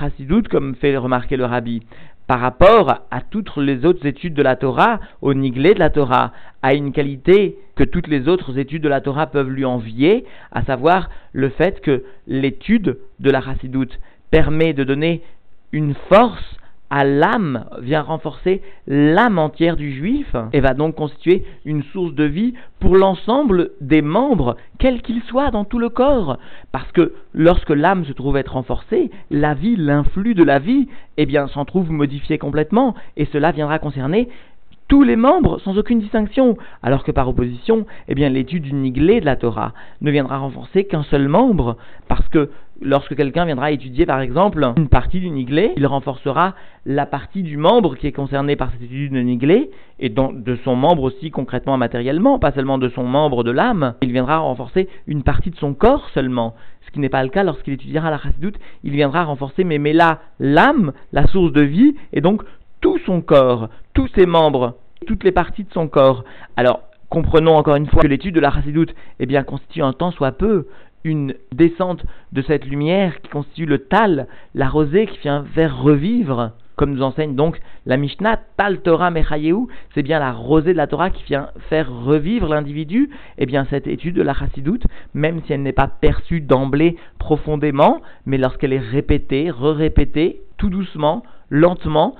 comme 0.49 0.75
fait 0.75 0.95
remarquer 0.95 1.35
le 1.35 1.45
Rabbi, 1.45 1.81
par 2.27 2.39
rapport 2.39 3.05
à 3.11 3.21
toutes 3.21 3.55
les 3.57 3.85
autres 3.85 4.05
études 4.05 4.33
de 4.33 4.41
la 4.41 4.55
Torah, 4.55 4.99
au 5.21 5.33
niglé 5.33 5.73
de 5.73 5.79
la 5.79 5.89
Torah, 5.89 6.31
a 6.61 6.73
une 6.73 6.91
qualité 6.91 7.57
que 7.75 7.83
toutes 7.83 8.07
les 8.07 8.27
autres 8.27 8.57
études 8.57 8.83
de 8.83 8.89
la 8.89 9.01
Torah 9.01 9.27
peuvent 9.27 9.49
lui 9.49 9.65
envier, 9.65 10.25
à 10.51 10.63
savoir 10.63 11.09
le 11.33 11.49
fait 11.49 11.81
que 11.81 12.03
l'étude 12.27 12.97
de 13.19 13.31
la 13.31 13.41
Chassidoute 13.41 13.99
permet 14.31 14.73
de 14.73 14.83
donner 14.83 15.21
une 15.71 15.95
force 16.09 16.57
à 16.93 17.05
l'âme, 17.05 17.65
vient 17.79 18.03
renforcer 18.03 18.61
l'âme 18.85 19.39
entière 19.39 19.77
du 19.77 19.93
juif 19.93 20.35
et 20.53 20.59
va 20.59 20.75
donc 20.75 20.93
constituer 20.93 21.43
une 21.65 21.81
source 21.81 22.13
de 22.13 22.23
vie 22.23 22.53
pour 22.79 22.95
l'ensemble 22.95 23.71
des 23.81 24.03
membres, 24.03 24.57
quels 24.77 25.01
qu'ils 25.01 25.23
soient 25.23 25.49
dans 25.49 25.65
tout 25.65 25.79
le 25.79 25.89
corps. 25.89 26.37
Parce 26.71 26.91
que 26.91 27.13
lorsque 27.33 27.71
l'âme 27.71 28.05
se 28.05 28.13
trouve 28.13 28.37
être 28.37 28.53
renforcée, 28.53 29.09
la 29.31 29.55
vie, 29.55 29.75
l'influx 29.75 30.35
de 30.35 30.43
la 30.43 30.59
vie, 30.59 30.87
eh 31.17 31.25
bien, 31.25 31.47
s'en 31.47 31.65
trouve 31.65 31.91
modifié 31.91 32.37
complètement 32.37 32.93
et 33.17 33.25
cela 33.25 33.51
viendra 33.51 33.79
concerner 33.79 34.29
tous 34.87 35.01
les 35.01 35.15
membres 35.15 35.59
sans 35.61 35.79
aucune 35.79 35.99
distinction, 35.99 36.57
alors 36.83 37.03
que 37.03 37.11
par 37.11 37.27
opposition, 37.27 37.87
eh 38.07 38.13
bien 38.13 38.29
l'étude 38.29 38.61
du 38.61 38.73
niglé 38.73 39.19
de 39.19 39.25
la 39.25 39.35
Torah 39.35 39.73
ne 40.01 40.11
viendra 40.11 40.37
renforcer 40.37 40.83
qu'un 40.83 41.01
seul 41.01 41.27
membre, 41.27 41.77
parce 42.07 42.27
que 42.27 42.51
lorsque 42.81 43.15
quelqu'un 43.15 43.45
viendra 43.45 43.71
étudier 43.71 44.05
par 44.05 44.19
exemple 44.19 44.73
une 44.77 44.89
partie 44.89 45.19
du 45.19 45.29
niglé, 45.29 45.73
il 45.77 45.85
renforcera 45.87 46.55
la 46.85 47.05
partie 47.05 47.43
du 47.43 47.57
membre 47.57 47.95
qui 47.95 48.07
est 48.07 48.11
concerné 48.11 48.55
par 48.55 48.71
cette 48.71 48.83
étude 48.83 49.13
de 49.13 49.19
niglé, 49.19 49.71
et 49.99 50.09
de 50.09 50.55
son 50.63 50.75
membre 50.75 51.03
aussi 51.03 51.31
concrètement 51.31 51.77
matériellement, 51.77 52.39
pas 52.39 52.51
seulement 52.51 52.77
de 52.77 52.89
son 52.89 53.03
membre 53.03 53.43
de 53.43 53.51
l'âme, 53.51 53.95
il 54.01 54.11
viendra 54.11 54.39
renforcer 54.39 54.89
une 55.07 55.23
partie 55.23 55.51
de 55.51 55.55
son 55.55 55.73
corps 55.73 56.09
seulement, 56.13 56.55
ce 56.85 56.91
qui 56.91 56.99
n'est 56.99 57.09
pas 57.09 57.23
le 57.23 57.29
cas 57.29 57.43
lorsqu'il 57.43 57.73
étudiera 57.73 58.09
la 58.09 58.17
chassidoute, 58.17 58.59
il 58.83 58.91
viendra 58.91 59.23
renforcer 59.23 59.63
mais, 59.63 59.77
mais 59.77 59.93
là 59.93 60.19
l'âme, 60.39 60.93
la 61.11 61.27
source 61.27 61.51
de 61.51 61.61
vie, 61.61 61.95
et 62.11 62.21
donc 62.21 62.43
tout 62.81 62.97
son 63.05 63.21
corps, 63.21 63.69
tous 63.93 64.07
ses 64.15 64.25
membres 64.25 64.75
toutes 65.03 65.23
les 65.23 65.31
parties 65.31 65.63
de 65.63 65.73
son 65.73 65.87
corps. 65.87 66.23
Alors, 66.55 66.81
comprenons 67.09 67.55
encore 67.55 67.75
une 67.75 67.87
fois 67.87 68.01
que 68.01 68.07
l'étude 68.07 68.35
de 68.35 68.39
la 68.39 68.51
chassidoute 68.51 68.93
eh 69.19 69.25
bien, 69.25 69.43
constitue 69.43 69.83
un 69.83 69.93
tant 69.93 70.11
soit 70.11 70.31
peu 70.31 70.67
une 71.03 71.35
descente 71.51 72.05
de 72.31 72.41
cette 72.41 72.65
lumière 72.65 73.21
qui 73.21 73.29
constitue 73.29 73.65
le 73.65 73.79
tal, 73.79 74.27
la 74.55 74.69
rosée 74.69 75.07
qui 75.07 75.19
vient 75.19 75.45
faire 75.53 75.81
revivre, 75.81 76.51
comme 76.75 76.93
nous 76.93 77.03
enseigne 77.03 77.35
donc 77.35 77.59
la 77.85 77.97
Mishnah, 77.97 78.39
tal 78.57 78.81
Torah 78.81 79.11
Mechayeu, 79.11 79.67
c'est 79.93 80.01
bien 80.01 80.19
la 80.19 80.31
rosée 80.31 80.73
de 80.73 80.77
la 80.77 80.87
Torah 80.87 81.09
qui 81.09 81.23
vient 81.23 81.49
faire 81.69 81.91
revivre 81.91 82.47
l'individu, 82.47 83.09
et 83.37 83.43
eh 83.43 83.45
bien 83.45 83.65
cette 83.69 83.87
étude 83.87 84.15
de 84.15 84.21
la 84.21 84.33
chassidoute, 84.33 84.83
même 85.13 85.41
si 85.45 85.53
elle 85.53 85.61
n'est 85.61 85.71
pas 85.71 85.87
perçue 85.87 86.41
d'emblée 86.41 86.97
profondément, 87.19 88.01
mais 88.25 88.37
lorsqu'elle 88.37 88.73
est 88.73 88.79
répétée, 88.79 89.51
re-répétée, 89.51 90.41
tout 90.57 90.69
doucement, 90.69 91.23
lentement, 91.49 92.15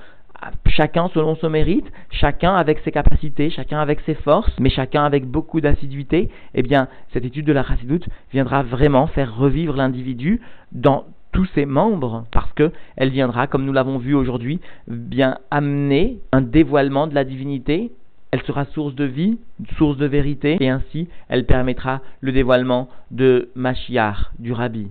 chacun 0.76 1.08
selon 1.14 1.36
son 1.36 1.50
mérite, 1.50 1.86
chacun 2.10 2.54
avec 2.54 2.80
ses 2.80 2.92
capacités, 2.92 3.50
chacun 3.50 3.80
avec 3.80 4.00
ses 4.00 4.14
forces, 4.14 4.52
mais 4.58 4.70
chacun 4.70 5.04
avec 5.04 5.26
beaucoup 5.26 5.60
d'assiduité, 5.60 6.28
eh 6.54 6.62
bien, 6.62 6.88
cette 7.12 7.24
étude 7.24 7.46
de 7.46 7.52
la 7.52 7.64
chassidoute 7.64 8.06
viendra 8.32 8.62
vraiment 8.62 9.06
faire 9.06 9.36
revivre 9.36 9.76
l'individu 9.76 10.40
dans 10.72 11.04
tous 11.32 11.46
ses 11.54 11.66
membres, 11.66 12.24
parce 12.30 12.52
que 12.52 12.70
elle 12.96 13.10
viendra, 13.10 13.46
comme 13.46 13.64
nous 13.64 13.72
l'avons 13.72 13.98
vu 13.98 14.14
aujourd'hui, 14.14 14.60
bien 14.86 15.38
amener 15.50 16.18
un 16.32 16.40
dévoilement 16.40 17.06
de 17.06 17.14
la 17.14 17.24
divinité. 17.24 17.90
Elle 18.30 18.42
sera 18.42 18.64
source 18.66 18.94
de 18.94 19.04
vie, 19.04 19.38
source 19.78 19.96
de 19.96 20.06
vérité, 20.06 20.56
et 20.60 20.68
ainsi 20.68 21.08
elle 21.28 21.44
permettra 21.44 22.00
le 22.20 22.32
dévoilement 22.32 22.88
de 23.12 23.48
Mashiach, 23.54 24.30
du 24.40 24.52
Rabbi. 24.52 24.88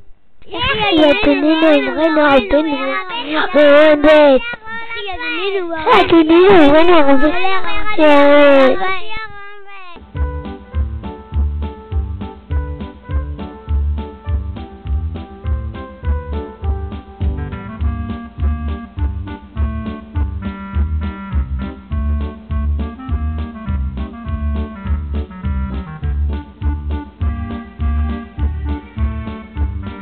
dulu. 5.62 5.86
Satu 5.86 6.18
dulu 6.26 6.56
mana? 6.74 6.98
Ya. 7.98 8.18